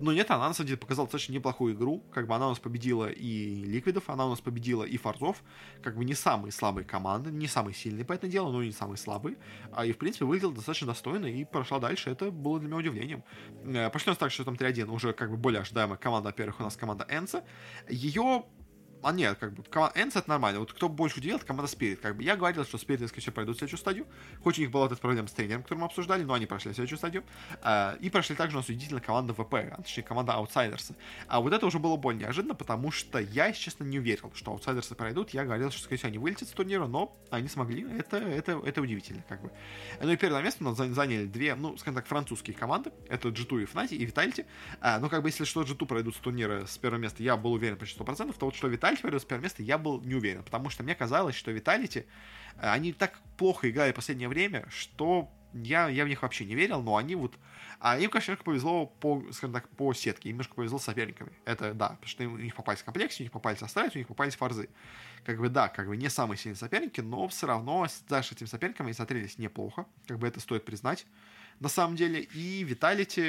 [0.00, 2.02] Но нет, она на самом деле показала достаточно неплохую игру.
[2.12, 5.42] Как бы она у нас победила и Ликвидов, она у нас победила и Форзов.
[5.82, 8.72] Как бы не самые слабые команды, не самые сильные по этому делу, но и не
[8.72, 9.36] самые слабые.
[9.72, 12.10] А и, в принципе, выглядела достаточно достойно и прошла дальше.
[12.10, 13.24] Это было для меня удивлением.
[13.64, 16.60] Э, пошли у нас так, что там 3-1 уже как бы более ожидаемая команда, во-первых,
[16.60, 17.44] у нас команда Энса.
[17.88, 18.44] Ее
[19.02, 19.62] а нет, как бы,
[19.94, 20.60] Энс это нормально.
[20.60, 21.96] Вот кто больше удивил, это команда Spirit.
[21.96, 24.06] Как бы я говорил, что Spirit, скорее всего, пройдут следующую стадию.
[24.42, 26.72] Хоть у них была вот эта проблема с тренером, которую мы обсуждали, но они прошли
[26.72, 27.24] следующую стадию.
[27.62, 30.94] А, и прошли также у нас удивительно команда ВП, а точнее команда Аутсайдерсы.
[31.26, 34.52] А вот это уже было более неожиданно, потому что я, если честно, не уверил, что
[34.52, 35.30] Аутсайдерсы пройдут.
[35.30, 37.86] Я говорил, что, скорее всего, они вылетят с турнира, но они смогли.
[37.98, 39.50] Это, это, это удивительно, как бы.
[40.00, 42.92] Ну и первое место у нас заняли две, ну, скажем так, французские команды.
[43.08, 44.46] Это G2 и Fnatic, и Vitality.
[44.80, 47.52] А, ну, как бы, если что, G2 пройдут с турнира с первого места, я был
[47.52, 50.42] уверен почти 100%, то вот что Vitality пройдут с первого места, я был не уверен,
[50.42, 52.06] потому что мне казалось, что Vitality,
[52.56, 56.54] э, они так плохо играли в последнее время, что я, я в них вообще не
[56.54, 57.34] верил, но они вот...
[57.78, 61.32] А им, конечно, немножко повезло по, скажем так, по сетке, им немножко повезло с соперниками.
[61.44, 64.36] Это да, потому что у них попались Complexity, у них попались Astralis, у них попались
[64.36, 64.68] Форзы.
[65.24, 68.46] Как бы да, как бы не самые сильные соперники, но все равно даже с этими
[68.46, 69.86] соперниками они смотрелись неплохо.
[70.06, 71.06] Как бы это стоит признать
[71.62, 72.20] на самом деле.
[72.34, 73.20] И Vitality,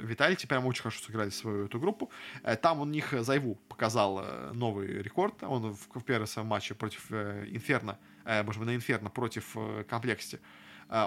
[0.00, 2.10] Vitality прям очень хорошо сыграли свою эту группу.
[2.42, 5.42] Э, там у них ZywOo показал э, новый рекорд.
[5.42, 9.56] Он в, первом своем матче против э, Инферно, может быть, на Инферно против
[9.88, 10.40] Complexity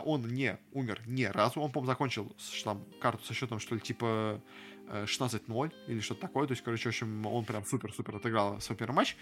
[0.05, 1.61] он не умер ни разу.
[1.61, 4.41] Он, по-моему, закончил там, карту со счетом, что ли, типа
[4.87, 6.47] 16-0 или что-то такое.
[6.47, 9.17] То есть, короче, в общем, он прям супер-супер отыграл свой первый матч.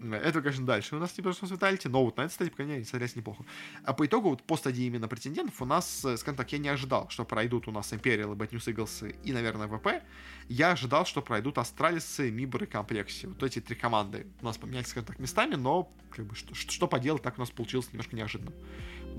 [0.00, 2.72] Это, конечно, дальше у нас типа что Vitality, но вот на этой стадии, по крайней
[2.74, 3.44] мере, смотрелись неплохо.
[3.84, 6.68] А по итогу, вот по стадии именно претендентов у нас, э, скажем так, я не
[6.68, 10.02] ожидал, что пройдут у нас Imperial и Bad News и, наверное, ВП.
[10.48, 13.26] Я ожидал, что пройдут Астралисы, Мибор и Комплекси.
[13.26, 16.86] Вот эти три команды у нас поменялись, скажем так, местами, но как бы что, что
[16.86, 18.52] поделать, так у нас получилось немножко неожиданно.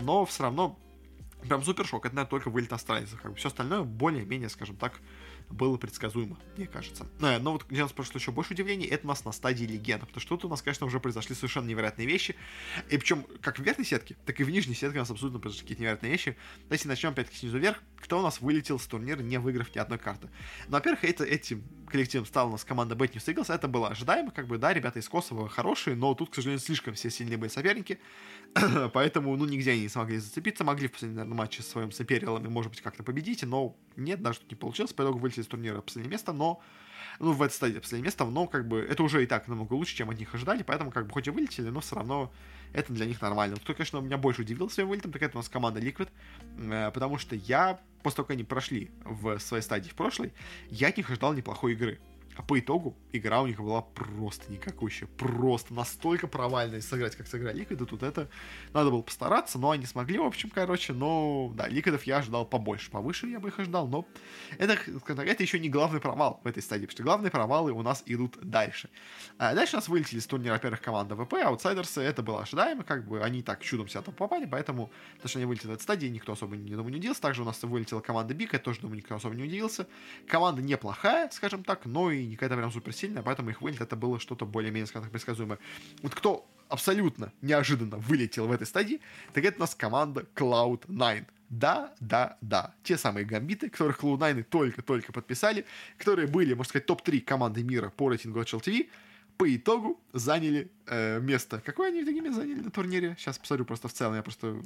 [0.01, 0.77] Но все равно
[1.47, 2.05] прям супер шок.
[2.05, 3.21] Это, наверное, только вылет Астралисов.
[3.21, 4.99] Как бы все остальное более-менее, скажем так,
[5.49, 7.07] было предсказуемо, мне кажется.
[7.19, 10.21] Но вот где нас прошло еще больше удивлений, это у нас на стадии легенда, потому
[10.21, 12.35] что тут у нас, конечно, уже произошли совершенно невероятные вещи,
[12.89, 15.63] и причем как в верхней сетке, так и в нижней сетке у нас абсолютно произошли
[15.63, 16.37] какие-то невероятные вещи.
[16.63, 17.81] Давайте начнем опять-таки снизу вверх.
[17.97, 20.29] Кто у нас вылетел с турнира, не выиграв ни одной карты?
[20.67, 24.31] Ну, во-первых, это, этим коллективом стала у нас команда Bad News Eagles, это было ожидаемо,
[24.31, 27.49] как бы, да, ребята из Косово хорошие, но тут, к сожалению, слишком все сильные были
[27.49, 27.99] соперники,
[28.93, 32.47] поэтому, ну, нигде они не смогли зацепиться, могли в последнем, наверное, матче с своим соперилами,
[32.47, 35.81] может быть, как-то победить, но нет, даже тут не получилось, по итогу вылетели с турнира
[35.81, 36.61] последнее место, но
[37.19, 39.95] ну, в этой стадии последнее место, но как бы это уже и так намного лучше,
[39.95, 42.31] чем от них ожидали, поэтому как бы хоть и вылетели, но все равно
[42.73, 43.55] это для них нормально.
[43.57, 46.09] Кто, конечно, меня больше удивил своим вылетом, так это у нас команда Liquid,
[46.57, 50.33] э, потому что я, после того, как они прошли в своей стадии в прошлой,
[50.69, 51.99] я от них ожидал неплохой игры.
[52.35, 55.07] А по итогу игра у них была просто никакущая.
[55.07, 57.85] Просто настолько провальная сыграть, как сыграли Ликвиды.
[57.85, 58.29] Тут это
[58.73, 60.91] надо было постараться, но они смогли, в общем, короче.
[60.93, 62.91] Но, да, Ликвидов я ожидал побольше.
[62.91, 64.05] Повыше я бы их ожидал, но
[64.57, 64.77] это,
[65.07, 68.37] это еще не главный провал в этой стадии, потому что главные провалы у нас идут
[68.41, 68.89] дальше.
[69.37, 72.01] А дальше нас вылетели с турнира, во-первых, команда ВП, аутсайдерсы.
[72.01, 75.45] Это было ожидаемо, как бы они так чудом себя там попали, поэтому то, что они
[75.45, 77.21] вылетели в этой стадии, никто особо, не думаю, не удивился.
[77.21, 79.87] Также у нас вылетела команда Бик, это тоже, думаю, никто особо не удивился.
[80.27, 84.45] Команда неплохая, скажем так, но и какая-то прям суперсильная, поэтому их вылет это было что-то
[84.45, 85.59] более-менее, скажем так, предсказуемое.
[86.01, 89.01] Вот кто абсолютно неожиданно вылетел в этой стадии,
[89.33, 91.25] так это у нас команда Cloud9.
[91.49, 92.73] Да, да, да.
[92.83, 95.65] Те самые гамбиты, которых Cloud9 только-только подписали,
[95.97, 98.89] которые были, можно сказать, топ-3 команды мира по рейтингу HLTV,
[99.37, 101.61] по итогу заняли э, место.
[101.65, 103.15] Какое они в итоге место заняли на турнире?
[103.17, 104.61] Сейчас посмотрю просто в целом, я просто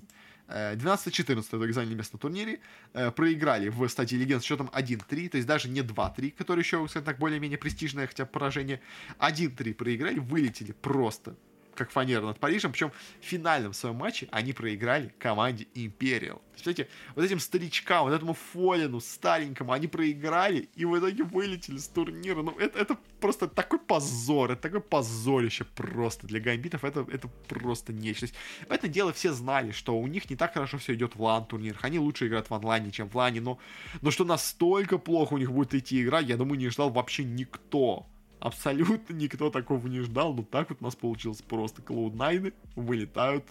[0.50, 2.60] 12-14 итоге заняли место на турнире,
[2.94, 6.86] э, проиграли в стадии легенд с счетом 1-3, то есть даже не 2-3, которое еще,
[6.88, 8.82] скажем так, более-менее престижное, хотя поражение,
[9.20, 11.36] 1-3 проиграли, вылетели просто
[11.80, 12.72] как фанера над Парижем.
[12.72, 16.42] Причем в финальном своем матче они проиграли команде Imperial.
[16.52, 21.88] Представляете, вот этим старичкам, вот этому Фолину старенькому, они проиграли и в итоге вылетели с
[21.88, 22.42] турнира.
[22.42, 26.84] Ну, это, это просто такой позор, это такое позорище просто для гамбитов.
[26.84, 28.28] Это, это просто нечто.
[28.68, 31.84] Это дело все знали, что у них не так хорошо все идет в лан-турнирах.
[31.86, 33.58] Они лучше играют в онлайне, чем в лане, но,
[34.02, 38.06] но что настолько плохо у них будет идти игра, я думаю, не ждал вообще никто.
[38.40, 41.82] Абсолютно никто такого не ждал, но так вот у нас получилось просто.
[41.82, 43.46] Cloud9 вылетают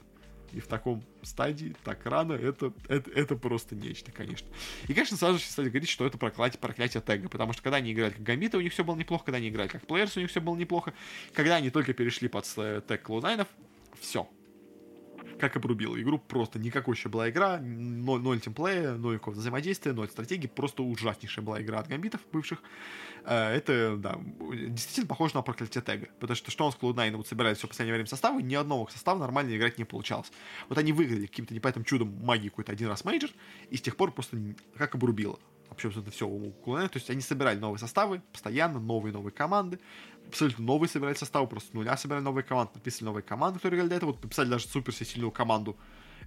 [0.52, 4.48] и в таком стадии так рано, это, это, это просто нечто, конечно.
[4.86, 7.92] И, конечно, сразу же стали говорить, что это проклятие, проклятие тега, потому что когда они
[7.92, 10.30] играли как гамбиты, у них все было неплохо, когда они играли как плеерс, у них
[10.30, 10.94] все было неплохо,
[11.34, 13.46] когда они только перешли под тег Cloud9,
[14.00, 14.28] все,
[15.38, 20.08] как обрубила игру, просто никакой еще была игра, ноль, ноль тимплея, ноль какого-то взаимодействия, ноль
[20.08, 22.62] стратегии, просто ужаснейшая была игра от гамбитов бывших.
[23.24, 24.18] Э, это, да,
[24.50, 27.94] действительно похоже на проклятие тега, потому что что он с Cloud9 вот собирали все последнее
[27.94, 30.30] время составы, ни одного состава нормально играть не получалось.
[30.68, 33.30] Вот они выиграли каким-то непонятным чудом магии какой-то один раз мейджор,
[33.70, 34.36] и с тех пор просто
[34.76, 39.12] как обрубило вообще это все у Cloud9, то есть они собирали новые составы, постоянно новые
[39.12, 39.78] новые команды,
[40.28, 43.90] абсолютно новые собирать составы, просто с нуля собирали новые команды, подписали новые команды, которые играли
[43.90, 45.76] до этого, подписали даже супер сильную команду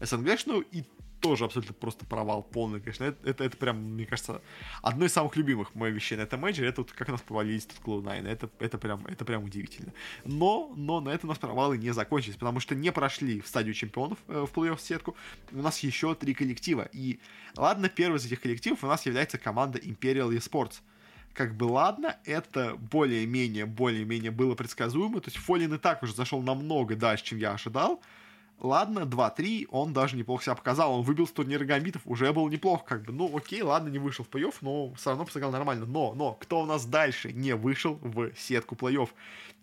[0.02, 0.84] СНГшную, и
[1.22, 3.06] тоже абсолютно просто провал полный, конечно.
[3.06, 4.41] Это, это, это прям, мне кажется,
[4.82, 7.78] одно из самых любимых моих вещей на этом мейджоре, это вот как нас провалились тут
[7.86, 9.93] Cloud9, это, это, прям, это прям удивительно.
[10.26, 13.76] Но, но на этом у нас провалы не закончились, потому что не прошли в стадию
[13.76, 15.16] чемпионов э, в плей-офф сетку,
[15.52, 17.20] у нас еще три коллектива, и
[17.56, 20.82] ладно, первый из этих коллективов у нас является команда Imperial Esports,
[21.34, 25.21] как бы ладно, это более-менее, более-менее было предсказуемо.
[25.21, 28.01] То есть Фолин и так уже зашел намного дальше, чем я ожидал.
[28.59, 30.93] Ладно, 2-3, он даже неплохо себя показал.
[30.93, 33.11] Он выбил с турнира гамбитов, уже был неплохо, как бы.
[33.11, 35.88] Ну, окей, ладно, не вышел в плей-офф, но все равно посыграл нормально.
[35.88, 39.09] Но, но, кто у нас дальше не вышел в сетку плей-офф?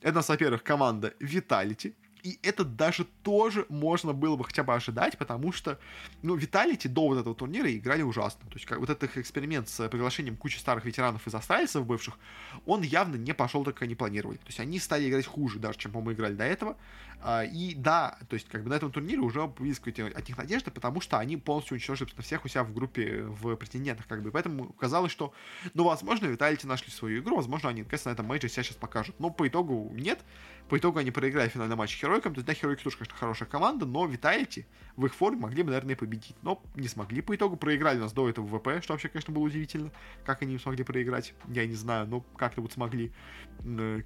[0.03, 1.95] Это во-первых, команда Vitality.
[2.23, 5.79] И это даже тоже можно было бы хотя бы ожидать, потому что,
[6.23, 8.49] ну, Виталити до вот этого турнира играли ужасно.
[8.49, 12.19] То есть, как вот этот эксперимент с приглашением кучи старых ветеранов из австралийцев бывших,
[12.67, 14.39] он явно не пошел так, как они планировали.
[14.39, 16.77] То есть, они стали играть хуже даже, чем, по-моему, играли до этого.
[17.21, 19.81] А, и да, то есть, как бы на этом турнире уже появились
[20.15, 24.07] от них надежды, потому что они полностью уничтожили всех у себя в группе в претендентах,
[24.07, 24.31] как бы.
[24.31, 25.33] Поэтому казалось, что,
[25.75, 29.19] ну, возможно, Виталити нашли свою игру, возможно, они, наконец, на этом матче себя сейчас покажут.
[29.19, 30.21] Но по итогу нет.
[30.69, 32.35] По итогу они проиграли финальный матч Херойкам.
[32.35, 34.67] То есть, да, Херойки тоже, конечно, хорошая команда, но Виталити
[34.97, 36.37] в их форме могли бы, наверное, победить.
[36.43, 37.57] Но не смогли по итогу.
[37.57, 39.91] Проиграли у нас до этого ВП, что вообще, конечно, было удивительно.
[40.25, 43.13] Как они смогли проиграть, я не знаю, но как-то вот смогли.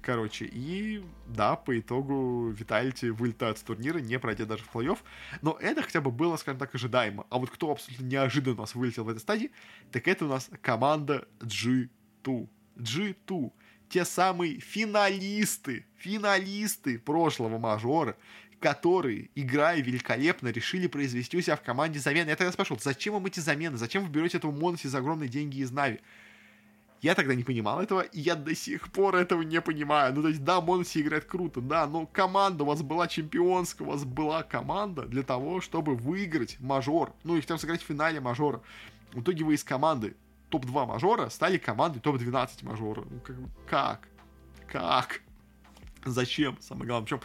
[0.01, 4.99] Короче, и да, по итогу Виталити вылетают с турнира, не пройдя даже в плей-офф.
[5.41, 7.25] Но это хотя бы было, скажем так, ожидаемо.
[7.29, 9.51] А вот кто абсолютно неожиданно у нас вылетел в этой стадии,
[9.91, 12.47] так это у нас команда G2.
[12.77, 13.51] G2
[13.93, 18.17] те самые финалисты, финалисты прошлого мажора,
[18.59, 22.29] которые, играя великолепно, решили произвести у себя в команде замены.
[22.29, 23.77] Я тогда спрашивал, зачем вам эти замены?
[23.77, 25.99] Зачем вы берете этого Монси за огромные деньги из Нави?
[27.03, 30.13] Я тогда не понимал этого, и я до сих пор этого не понимаю.
[30.15, 33.91] Ну, то есть, да, Монси играет круто, да, но команда у вас была чемпионская, у
[33.91, 37.11] вас была команда для того, чтобы выиграть мажор.
[37.25, 38.61] Ну, и хотел сыграть в финале мажора.
[39.11, 40.15] В итоге вы из команды
[40.47, 43.03] топ-2 мажора стали командой топ-12 мажора.
[43.09, 43.35] Ну, как,
[43.67, 44.07] как?
[44.71, 45.21] Как?
[46.11, 46.57] Зачем?
[46.61, 47.05] Самое главное.
[47.05, 47.21] Причем,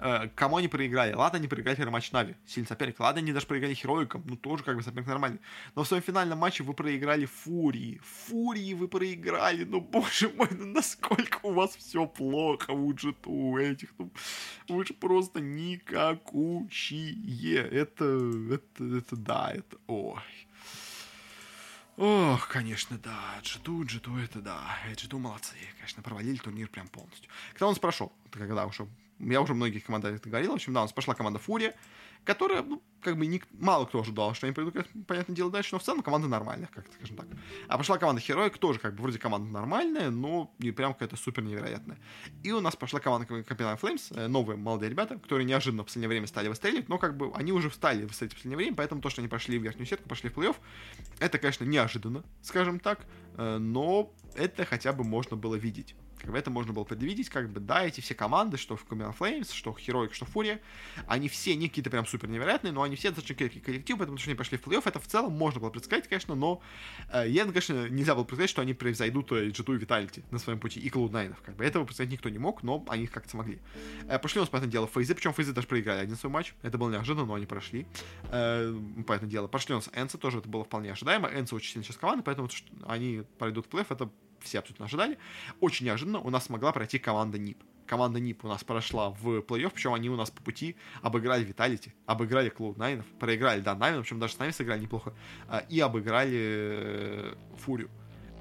[0.00, 1.12] э, кому они проиграли?
[1.12, 2.34] Ладно, они проиграли первый матч Нави.
[2.46, 3.00] Сильный соперник.
[3.00, 4.22] Ладно, они даже проиграли Хероикам.
[4.26, 5.40] Ну, тоже как бы соперник нормальный.
[5.74, 8.00] Но в своем финальном матче вы проиграли Фурии.
[8.02, 9.64] Фурии вы проиграли.
[9.64, 13.88] Ну, боже мой, ну насколько у вас все плохо у G2 этих.
[13.98, 14.12] Ну,
[14.68, 17.10] вы же просто никакущие.
[17.66, 18.04] Это,
[18.50, 20.20] это, это, да, это, ой.
[22.00, 23.38] Ох, конечно, да.
[23.42, 24.78] Джиду, Джиду это да.
[24.94, 25.54] Джиду молодцы.
[25.76, 27.30] Конечно, провалили турнир прям полностью.
[27.52, 27.74] Когда он
[28.24, 28.88] это когда уже...
[29.20, 30.52] Я уже многих командах это говорил.
[30.52, 31.74] В общем, да, у нас пошла команда Фурия
[32.24, 34.74] которая, ну, как бы не, мало кто ожидал, что они придут,
[35.06, 37.26] понятное дело, дальше, но в целом команда нормальная, как-то скажем так.
[37.66, 41.42] А пошла команда Хероик, тоже как бы вроде команда нормальная, но не прям какая-то супер
[41.42, 41.98] невероятная.
[42.42, 46.08] И у нас пошла команда Капитан Флеймс, э, новые молодые ребята, которые неожиданно в последнее
[46.08, 49.08] время стали выстрелить, но как бы они уже встали выстрелить в последнее время, поэтому то,
[49.08, 50.56] что они прошли в верхнюю сетку, пошли в плей-офф,
[51.20, 53.00] это, конечно, неожиданно, скажем так,
[53.38, 55.94] э, но это хотя бы можно было видеть.
[56.20, 59.16] Как бы это можно было предвидеть, как бы, да, эти все команды, что в Command
[59.16, 60.60] Flames, что Heroic, что Фурия,
[61.06, 64.30] они все не какие-то прям супер невероятные, но они все достаточно крепкий коллектив, поэтому что
[64.30, 66.60] они пошли в плей-офф, это в целом можно было предсказать, конечно, но
[67.12, 70.80] э, я, конечно, нельзя было предсказать, что они превзойдут G2 и Vitality на своем пути,
[70.80, 73.58] и Cloud9, как бы, этого предсказать никто не мог, но они как-то смогли.
[74.08, 76.76] Э, пошли у нас, понятное дело, фейзы, причем фейзы даже проиграли один свой матч, это
[76.78, 77.86] было неожиданно, но они прошли,
[78.30, 78.74] э,
[79.06, 79.48] понятное дело.
[79.48, 82.48] Пошли у нас Энса, тоже это было вполне ожидаемо, Энса очень сильно сейчас команда, поэтому
[82.86, 84.10] они пройдут в плей-офф, это
[84.42, 85.18] все абсолютно ожидали.
[85.60, 87.62] Очень неожиданно у нас смогла пройти команда НИП.
[87.86, 91.92] Команда НИП у нас прошла в плей-офф, причем они у нас по пути обыграли Виталити,
[92.06, 95.12] обыграли Клоуд Найнов, проиграли, да, Найнов, причем даже с нами сыграли неплохо,
[95.48, 97.90] а, и обыграли э, Фурию.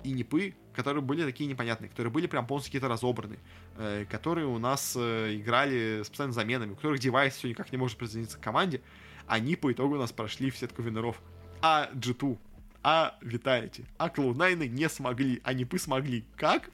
[0.04, 3.40] И Нипы, которые были такие непонятные, которые были прям полностью какие-то разобраны,
[3.78, 7.80] э, которые у нас э, играли с постоянными заменами, у которых девайс все никак не
[7.80, 8.82] может присоединиться к команде,
[9.26, 11.22] они по итогу у нас прошли в сетку винеров.
[11.62, 12.38] А G2
[12.84, 16.26] а Виталити, а Клоунайны не смогли, а Нипы смогли.
[16.36, 16.70] Как?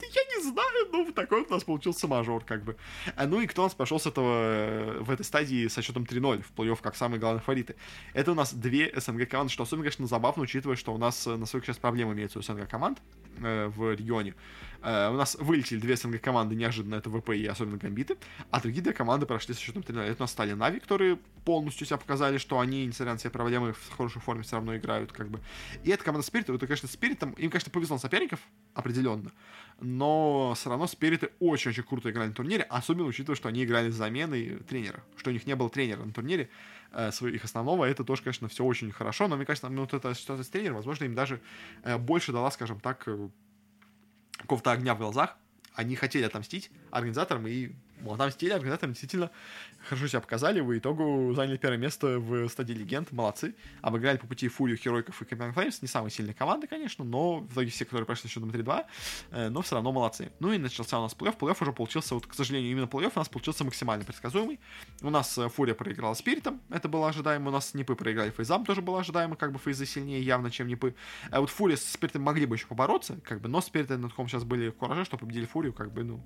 [0.00, 2.76] я не знаю, ну, такой у нас получился мажор, как бы.
[3.16, 6.04] А, ну и кто у нас пошел с этого, э, в этой стадии со счетом
[6.04, 7.76] 3-0 в плей-офф, как самые главные фавориты?
[8.14, 11.36] Это у нас две СНГ команды, что особенно, конечно, забавно, учитывая, что у нас, э,
[11.36, 12.98] насколько сейчас проблемы имеются у СНГ команд
[13.42, 14.34] э, в регионе.
[14.82, 18.16] Э, у нас вылетели две СНГ команды неожиданно, это ВП и особенно Гамбиты,
[18.50, 20.02] а другие две команды прошли со счетом 3-0.
[20.02, 23.72] Это у нас стали Нави, которые полностью себя показали, что они, несмотря на все проблемы,
[23.72, 25.40] в хорошей форме все равно играют, как бы.
[25.82, 28.40] И эта команда Спирит, это, конечно, Спиритом, им, конечно, повезло на соперников,
[28.74, 29.32] определенно,
[29.80, 33.94] но все равно Спириты очень-очень круто играли на турнире, особенно учитывая, что они играли с
[33.94, 36.50] заменой тренера, что у них не было тренера на турнире,
[36.92, 40.44] их основного, это тоже, конечно, все очень хорошо, но мне кажется, ну, вот эта ситуация
[40.44, 41.40] с тренером, возможно, им даже
[41.82, 43.28] э, больше дала, скажем так, э,
[44.38, 45.36] какого-то огня в глазах,
[45.74, 47.72] они хотели отомстить организаторам, и
[48.06, 49.30] отомстили, организаторы действительно
[49.88, 54.48] хорошо себя показали, в итогу заняли первое место в стадии легенд, молодцы, обыграли по пути
[54.48, 58.06] Фурию, Херойков и Кэмпион Флеймс, не самые сильные команды, конечно, но в итоге все, которые
[58.06, 58.84] прошли счетом 3-2,
[59.30, 60.30] э, но все равно молодцы.
[60.40, 63.18] Ну и начался у нас плей-офф, плей-офф уже получился, вот, к сожалению, именно плей-офф у
[63.18, 64.58] нас получился максимально предсказуемый,
[65.02, 68.82] у нас э, Фурия проиграла Спиритом, это было ожидаемо, у нас Нипы проиграли Фейзам, тоже
[68.82, 70.94] было ожидаемо, как бы Фейзы сильнее явно, чем Нипы,
[71.30, 74.28] а вот Фурия с Спиритом могли бы еще побороться, как бы, но Спириты на таком
[74.28, 76.20] сейчас были в кураже, что победили Фурию, как бы, ну,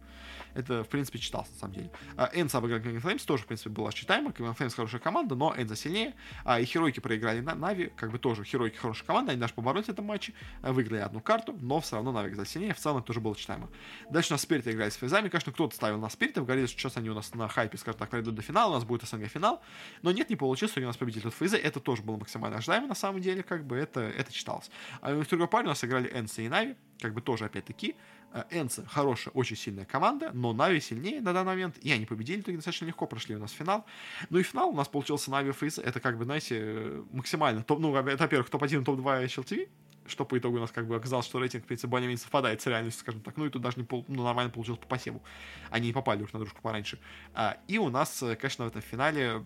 [0.55, 1.91] это, в принципе, читался самом деле.
[2.35, 4.31] Энса обыграли Cleveland Flames, тоже, в принципе, была считаема.
[4.31, 6.15] Cleveland Flames хорошая команда, но Энза сильнее.
[6.45, 9.87] А, и Херойки проиграли на Нави, как бы тоже Херойки хорошая команда, они даже поборолись
[9.87, 13.07] в этом матче, выиграли одну карту, но все равно Нави за сильнее, в целом это
[13.07, 13.69] тоже было читаемо.
[14.11, 16.97] Дальше у нас Спириты играли с Фейзами, конечно, кто-то ставил на Спиритов, говорили, что сейчас
[16.97, 19.63] они у нас на хайпе, скажем так, пройдут до финала, у нас будет СНГ финал,
[20.03, 22.95] но нет, не получилось, у нас победили тут Фейзы, это тоже было максимально ожидаемо, на
[22.95, 24.71] самом деле, как бы это, это читалось.
[25.01, 27.97] А в другой паре у нас играли ENCE и NAVI, как бы тоже, опять-таки,
[28.33, 32.41] э, ENCE хорошая, очень сильная команда, но NAVI сильнее на данный момент, и они победили,
[32.41, 33.85] то достаточно легко прошли у нас финал.
[34.31, 37.95] Ну и финал у нас получился NAVI FaZe, это как бы, знаете, максимально, топ, ну,
[37.95, 39.69] это, во-первых, топ-1, топ-2 HLTV,
[40.07, 42.67] что по итогу у нас как бы оказалось, что рейтинг, в принципе, более-менее совпадает с
[42.67, 43.37] реальностью, скажем так.
[43.37, 45.23] Ну и тут даже не пол, ну, нормально получилось по посеву.
[45.71, 46.99] Они не попали уж на дружку пораньше.
[47.35, 49.45] А, и у нас, э, конечно, в этом финале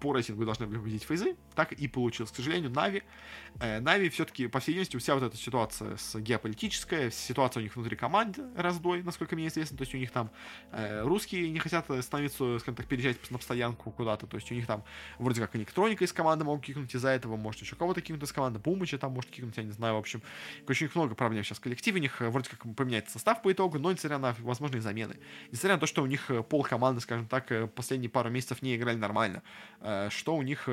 [0.00, 2.30] по рейтингу должны были победить Фейзы, так и получилось.
[2.30, 3.02] К сожалению, NAVI,
[3.60, 7.74] э, Нави все-таки, по всей видимости, вся вот эта ситуация с геополитическая, ситуация у них
[7.74, 10.30] внутри команды раздой, насколько мне известно, то есть у них там
[10.72, 14.66] э, русские не хотят становиться, скажем так, переезжать на постоянку куда-то, то есть у них
[14.66, 14.84] там
[15.18, 18.58] вроде как электроника из команды могут кикнуть из-за этого, может еще кого-то кикнуть из команды,
[18.58, 20.22] Бумыча там может кикнуть, я не знаю, в общем,
[20.64, 23.42] короче, у них много проблем сейчас в коллективе, у них э, вроде как поменяется состав
[23.42, 25.16] по итогу, но несмотря на возможные замены,
[25.50, 28.96] несмотря на то, что у них пол команды, скажем так, последние пару месяцев не играли
[28.96, 29.42] нормально,
[30.10, 30.68] что у них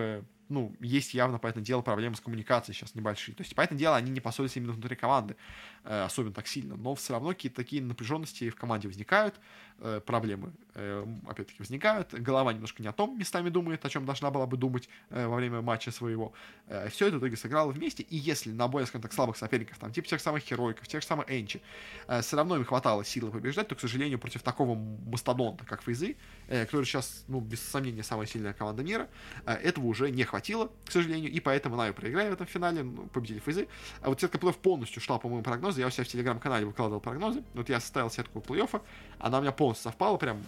[0.49, 3.35] ну, есть явно, понятное дело, проблемы с коммуникацией сейчас небольшие.
[3.35, 5.35] То есть, понятное дело, они не поссорились именно внутри команды,
[5.83, 9.35] э, особенно так сильно, но все равно какие-то такие напряженности в команде возникают,
[9.79, 14.31] э, проблемы, э, опять-таки, возникают, голова немножко не о том местами думает, о чем должна
[14.31, 16.33] была бы думать э, во время матча своего.
[16.67, 19.77] Э, все это в итоге сыграло вместе, и если на более, скажем так, слабых соперников,
[19.77, 21.61] там, типа тех самых Херойков, тех самых Энчи,
[22.07, 26.15] э, все равно им хватало силы побеждать, то, к сожалению, против такого мастодонта, как Фейзы,
[26.47, 29.09] э, который сейчас, ну, без сомнения, самая сильная команда мира,
[29.45, 33.07] э, этого уже не хватило, к сожалению, и поэтому Нави проиграли в этом финале, ну,
[33.07, 33.67] победили Фейзы.
[34.01, 36.99] А вот сетка плей-офф полностью шла по моему прогнозу, я у себя в телеграм-канале выкладывал
[36.99, 38.81] прогнозы, вот я составил сетку плей-оффа,
[39.19, 40.43] она у меня полностью совпала, прям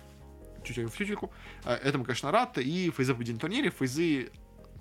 [0.65, 1.31] чуть-чуть в тютельку.
[1.63, 4.29] Э, этому, конечно, рад, и Фейзы победили на турнире, Фейзы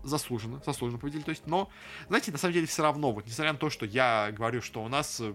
[0.02, 1.70] заслуженно, заслуженно победили, то есть, но,
[2.09, 4.88] знаете, на самом деле все равно, вот, несмотря на то, что я говорю, что у
[4.88, 5.34] нас Э,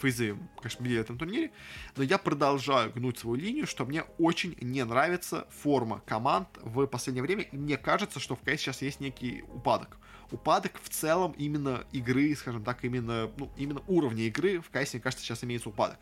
[0.00, 1.52] фейзы, конечно, победили в этом турнире,
[1.96, 7.22] но я продолжаю гнуть свою линию, что мне очень не нравится форма команд в последнее
[7.22, 9.96] время, и мне кажется, что в КС сейчас есть некий упадок.
[10.30, 15.02] Упадок в целом именно игры, скажем так, именно, ну, именно уровня игры в КС, мне
[15.02, 15.98] кажется, сейчас имеется упадок.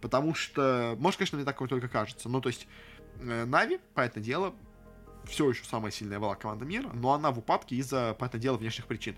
[0.00, 2.66] Потому что, может, конечно, мне так только кажется, но то есть
[3.20, 4.54] Нави, по это дело,
[5.24, 8.56] все еще самая сильная была команда мира, но она в упадке из-за, по это дело,
[8.56, 9.16] внешних причин.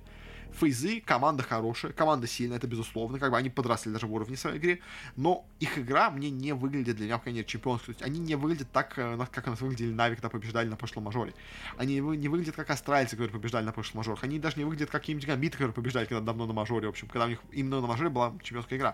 [0.59, 4.57] Фейзы команда хорошая, команда сильная, это безусловно, как бы они подросли даже в уровне своей
[4.57, 4.81] игры,
[5.17, 7.95] но их игра мне не выглядит для меня, в конец чемпионской.
[7.95, 10.77] То есть они не выглядят так, э, как у нас выглядели Нави, когда побеждали на
[10.77, 11.35] прошлом мажоре.
[11.77, 14.25] Они не выглядят как астральцы, которые побеждали на прошлом мажорах.
[14.25, 17.09] Они даже не выглядят как какие-нибудь гамбиты, которые побеждали когда давно на мажоре, в общем,
[17.09, 18.93] когда у них именно на мажоре была чемпионская игра.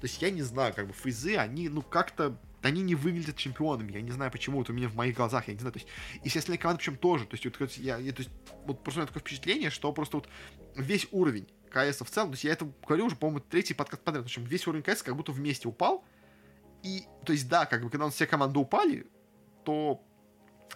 [0.00, 3.92] То есть я не знаю, как бы фейзы, они, ну, как-то они не выглядят чемпионами.
[3.92, 4.58] Я не знаю, почему.
[4.58, 5.72] Вот у меня в моих глазах, я не знаю.
[5.72, 5.88] То есть,
[6.24, 7.26] и все остальные команды, причем тоже.
[7.26, 8.30] То есть, вот, я, я, то есть,
[8.64, 10.28] вот просто у меня такое впечатление, что просто вот
[10.76, 14.24] весь уровень КС в целом, то есть я это говорю уже, по-моему, третий подкаст подряд,
[14.24, 16.04] в общем, весь уровень КС как будто вместе упал.
[16.82, 19.06] И, то есть, да, как бы, когда у нас все команды упали,
[19.64, 20.02] то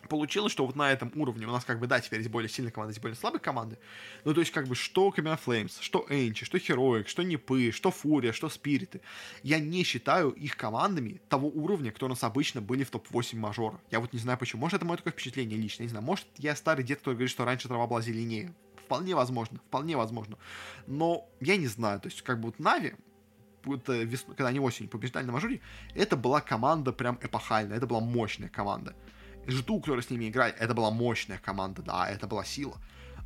[0.09, 2.73] получилось, что вот на этом уровне у нас как бы, да, теперь есть более сильные
[2.73, 3.79] команды, есть более слабые команды.
[4.25, 7.91] Ну, то есть, как бы, что Камена Флеймс, что Энчи, что Heroic, что Нипы, что
[7.91, 9.01] Фурия, что Спириты.
[9.43, 13.81] Я не считаю их командами того уровня, кто у нас обычно были в топ-8 мажора.
[13.91, 14.61] Я вот не знаю почему.
[14.61, 16.05] Может, это мое такое впечатление лично, не знаю.
[16.05, 18.55] Может, я старый дед, который говорит, что раньше трава была зеленее.
[18.85, 20.37] Вполне возможно, вполне возможно.
[20.87, 22.01] Но я не знаю.
[22.01, 22.95] То есть, как бы вот Нави,
[23.67, 25.61] это весну, когда они осенью побеждали на мажоре,
[25.95, 28.95] это была команда прям эпохальная, это была мощная команда.
[29.47, 32.77] Жду, который с ними играет, это была мощная команда, да, это была сила.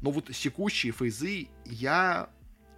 [0.02, 2.30] Но вот текущие фейзы, я...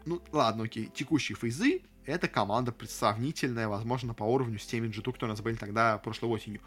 [0.07, 5.33] Ну, ладно, окей, текущие фейзы, это команда сравнительная, возможно, по уровню с теми G2, которые
[5.33, 6.63] нас были тогда прошлой осенью.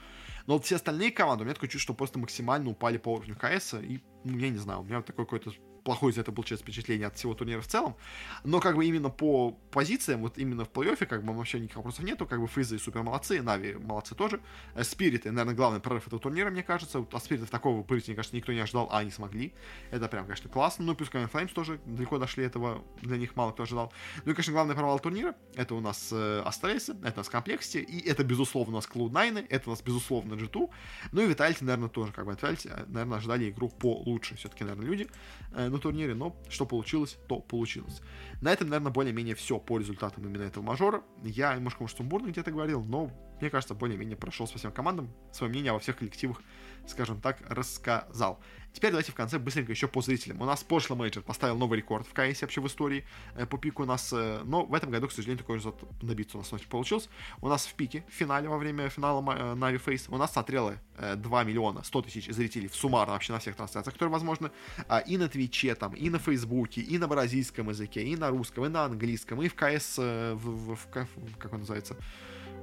[0.46, 3.36] Но вот все остальные команды, у меня такое чувство, что просто максимально упали по уровню
[3.36, 5.52] КС, и, ну, я не знаю, у меня такой какой-то
[5.84, 7.96] плохое из этого получается впечатление от всего турнира в целом.
[8.44, 12.06] Но как бы именно по позициям, вот именно в плей-оффе, как бы вообще никаких вопросов
[12.06, 12.26] нету.
[12.26, 14.42] Как бы Фейзы супер молодцы, NAVI молодцы тоже.
[14.76, 17.00] Э, Спириты, наверное, главный прорыв этого турнира, мне кажется.
[17.00, 19.54] От Спиритов такого прыгать, мне кажется, никто не ожидал, а они смогли.
[19.92, 20.86] Это прям, конечно, классно.
[20.86, 23.94] Ну, плюс Copenhagen Flames тоже далеко дошли, этого для них мало кто ожидал.
[24.26, 27.78] Ну и, конечно, главный провал турнира, это у нас э, Астралисы, это у нас Complexity,
[27.78, 30.70] и это, безусловно, у нас Cloud9, это у нас, безусловно, G2.
[31.12, 34.86] Ну и Vitality, наверное, тоже, как бы, Vitality, э, наверное, ожидали игру получше, все-таки, наверное,
[34.86, 35.08] люди
[35.54, 38.02] э, на турнире, но что получилось, то получилось.
[38.42, 41.04] На этом, наверное, более-менее все по результатам именно этого мажора.
[41.24, 45.50] Я немножко, может, сумбурно где-то говорил, но мне кажется, более-менее прошел по всем командам, свое
[45.50, 46.42] мнение во всех коллективах,
[46.88, 48.40] скажем так, рассказал.
[48.74, 50.42] Теперь давайте в конце быстренько еще по зрителям.
[50.42, 53.06] У нас прошлый мейджор поставил новый рекорд в КС вообще в истории
[53.36, 56.38] э, по пику у нас, э, но в этом году, к сожалению, такой результат добиться
[56.38, 57.10] у нас не получился.
[57.42, 60.78] У нас в пике, в финале, во время финала э, Navi Face, у нас смотрело
[60.98, 64.52] э, 2 миллиона 100 тысяч зрителей в суммарно вообще на всех трансляциях, которые возможны,
[64.88, 68.66] а, и на Твиче, там, и на Фейсбуке, и на бразильском языке, и на русском,
[68.66, 71.98] и на английском, и в КС, в, в, в, как он называется,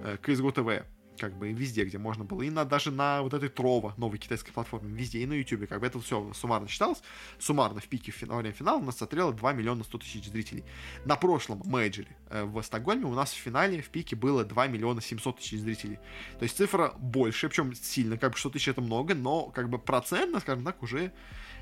[0.02, 0.84] CSGO TV
[1.18, 4.52] как бы везде, где можно было, и на, даже на вот этой Трова, новой китайской
[4.52, 7.02] платформе, везде, и на Ютубе, как бы это все суммарно считалось,
[7.38, 10.64] суммарно в пике в во время финала нас смотрело 2 миллиона 100 тысяч зрителей.
[11.04, 15.00] На прошлом мейджоре э, в Стокгольме у нас в финале в пике было 2 миллиона
[15.00, 15.98] 700 тысяч зрителей.
[16.38, 19.78] То есть цифра больше, причем сильно, как бы 100 тысяч это много, но как бы
[19.78, 21.12] процентно, скажем так, уже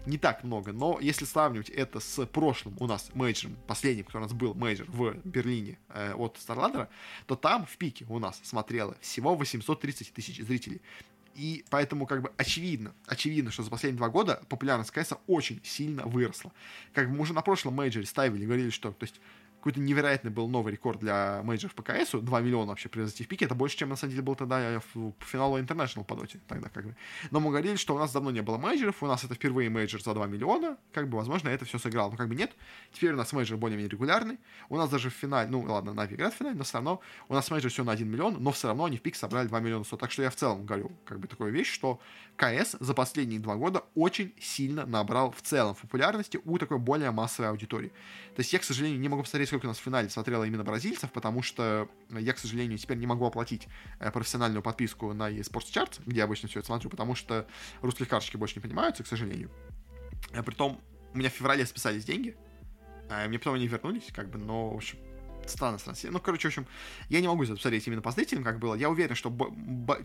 [0.07, 4.25] не так много, но если сравнивать это с прошлым у нас мейджером, последним, который у
[4.25, 6.89] нас был мейджор в Берлине э, от StarLadder,
[7.27, 10.81] то там в пике у нас смотрело всего 830 тысяч зрителей.
[11.35, 16.07] И поэтому, как бы, очевидно, очевидно, что за последние два года популярность КС очень сильно
[16.07, 16.51] выросла.
[16.95, 19.21] Как бы мы уже на прошлом мейджоре ставили, говорили, что, то есть,
[19.67, 23.47] какой-то невероятный был новый рекорд для мейджеров по КС, 2 миллиона вообще превзойти в пике,
[23.47, 26.87] это больше, чем на самом деле был тогда в финалу International по доте, тогда как
[26.87, 26.97] бы.
[27.33, 30.01] Но мы говорили, что у нас давно не было мейджеров, у нас это впервые мейджор
[30.01, 32.53] за 2 миллиона, как бы, возможно, это все сыграло, но как бы нет,
[32.93, 34.39] теперь у нас мейджор более-менее регулярный,
[34.69, 37.35] у нас даже в финале, ну ладно, NAVI играет в финале, но все равно у
[37.35, 39.85] нас мейджор все на 1 миллион, но все равно они в пик собрали 2 миллиона
[39.85, 41.99] 100, так что я в целом говорю, как бы, такую вещь, что
[42.37, 47.49] КС за последние два года очень сильно набрал в целом популярности у такой более массовой
[47.49, 47.91] аудитории.
[48.37, 50.63] То есть я, к сожалению, не могу посмотреть, сколько у нас в финале смотрело именно
[50.63, 53.67] бразильцев, потому что я, к сожалению, теперь не могу оплатить
[53.99, 57.47] э, профессиональную подписку на eSports Chart, где я обычно все это смотрю, потому что
[57.81, 59.51] русские карточки больше не понимаются, к сожалению.
[60.35, 60.83] А притом,
[61.15, 62.37] у меня в феврале списались деньги,
[63.09, 64.99] а мне потом они вернулись, как бы, но, в общем,
[65.51, 65.99] странно, странно.
[66.11, 66.67] Ну, короче, в общем,
[67.09, 68.75] я не могу это посмотреть именно по зрителям, как было.
[68.75, 69.33] Я уверен, что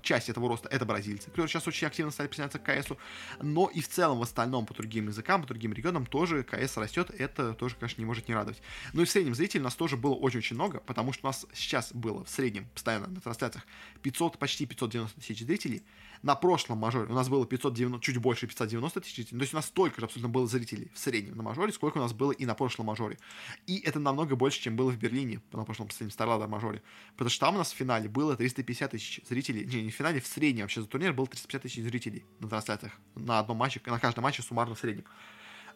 [0.02, 2.98] часть этого роста это бразильцы, которые сейчас очень активно стали присоединяться к КСу.
[3.42, 7.10] Но и в целом, в остальном, по другим языкам, по другим регионам тоже КС растет.
[7.18, 8.62] Это тоже, конечно, не может не радовать.
[8.94, 11.46] Ну и в среднем зрителей у нас тоже было очень-очень много, потому что у нас
[11.54, 13.66] сейчас было в среднем, постоянно на трансляциях,
[14.02, 15.84] 500, почти 590 тысяч зрителей.
[16.24, 19.40] На прошлом мажоре у нас было 590, чуть больше 590 тысяч зрителей.
[19.40, 22.02] То есть у нас столько же абсолютно было зрителей в среднем на мажоре, сколько у
[22.02, 23.18] нас было и на прошлом мажоре.
[23.66, 26.84] И это намного больше, чем было в Берлине на прошлом последнем Старладер мажоре.
[27.14, 29.66] Потому что там у нас в финале было 350 тысяч зрителей.
[29.66, 32.94] Не, не в финале, в среднем вообще за турнир было 350 тысяч зрителей на трансляциях.
[33.16, 35.06] На одном матче, на каждом матче суммарно в среднем.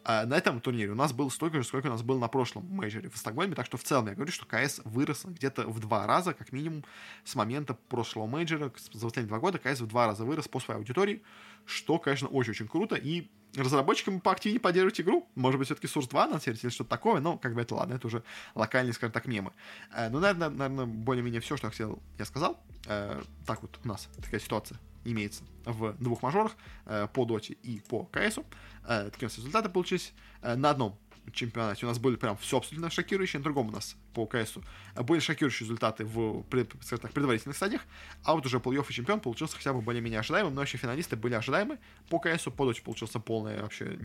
[0.08, 2.64] А на этом турнире у нас было столько же, сколько у нас было на прошлом
[2.70, 6.06] мейджоре в Стокгольме, так что в целом я говорю, что КС вырос где-то в два
[6.06, 6.84] раза, как минимум,
[7.24, 10.78] с момента прошлого мейджора, за последние два года КС в два раза вырос по своей
[10.78, 11.24] аудитории,
[11.64, 15.28] что, конечно, очень-очень круто, и разработчикам поактивнее поддерживать игру.
[15.34, 18.06] Может быть, все-таки Source 2 анонсировать или что-то такое, но как бы это ладно, это
[18.06, 18.22] уже
[18.54, 19.50] локальные, скажем так, мемы.
[19.92, 22.62] Э, ну, наверное, наверное более-менее все, что я хотел, я сказал.
[22.86, 24.78] Э, так вот у нас такая ситуация
[25.12, 28.44] имеется в двух мажорах э, по доте и по КСу.
[28.86, 30.12] Э, такие у нас результаты получились.
[30.42, 30.98] Э, на одном
[31.32, 34.64] чемпионате у нас были прям все абсолютно шокирующие, на другом у нас по КСу
[35.02, 37.82] были шокирующие результаты в пред, так, предварительных стадиях,
[38.24, 41.34] а вот уже плей-офф и чемпион получился хотя бы более-менее ожидаемым, но вообще финалисты были
[41.34, 41.78] ожидаемы.
[42.08, 43.98] По КСу по доте получился полный вообще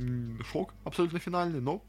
[0.51, 1.81] шок абсолютно финальный, но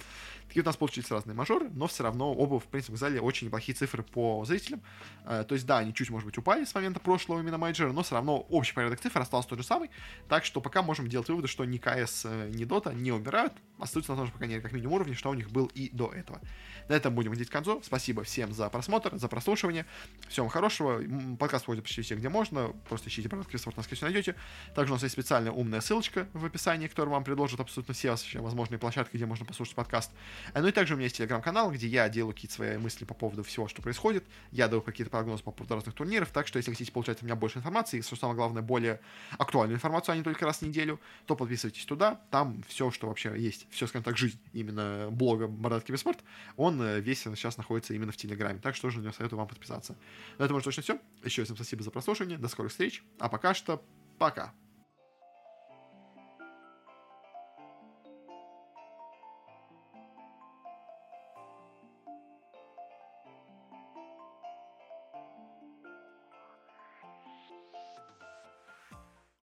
[0.47, 3.75] такие у нас получились разные мажоры, но все равно оба, в принципе, показали очень неплохие
[3.75, 4.83] цифры по зрителям.
[5.25, 8.05] Э, то есть, да, они чуть, может быть, упали с момента прошлого именно мейджора, но
[8.05, 9.91] все равно общий порядок цифр остался тот же самый,
[10.29, 14.13] так что пока можем делать выводы, что ни КС, э, ни Дота не умирают, остаются
[14.13, 16.41] на том же, пока как минимум уровне, что у них был и до этого.
[16.89, 17.81] На этом будем видеть к концу.
[17.83, 19.87] Спасибо всем за просмотр, за прослушивание.
[20.29, 21.03] Всем хорошего.
[21.39, 22.69] Подкаст входит почти везде, где можно.
[22.89, 24.35] Просто ищите подкаст Кристофор, нас, все найдете.
[24.75, 28.79] Также у нас есть специальная умная ссылочка в описании, которая вам предложит абсолютно все возможные
[28.79, 30.11] площадки, где можно послушать подкаст.
[30.55, 33.43] Ну и также у меня есть телеграм-канал, где я делаю какие-то свои мысли по поводу
[33.43, 34.25] всего, что происходит.
[34.51, 36.31] Я даю какие-то прогнозы по поводу разных турниров.
[36.31, 39.01] Так что, если хотите получать от меня больше информации, и, что самое главное, более
[39.39, 42.21] актуальную информацию, а не только раз в неделю, то подписывайтесь туда.
[42.31, 46.19] Там все, что вообще есть, все, скажем так, жизнь именно блога Бородатки Беспорт,
[46.57, 48.59] он э, весь сейчас находится именно в Телеграме.
[48.59, 49.97] Так что тоже не советую вам подписаться.
[50.39, 50.99] На этом уже точно все.
[51.23, 52.39] Еще раз всем спасибо за прослушивание.
[52.39, 53.05] До скорых встреч.
[53.19, 53.85] А пока что
[54.19, 54.53] пока.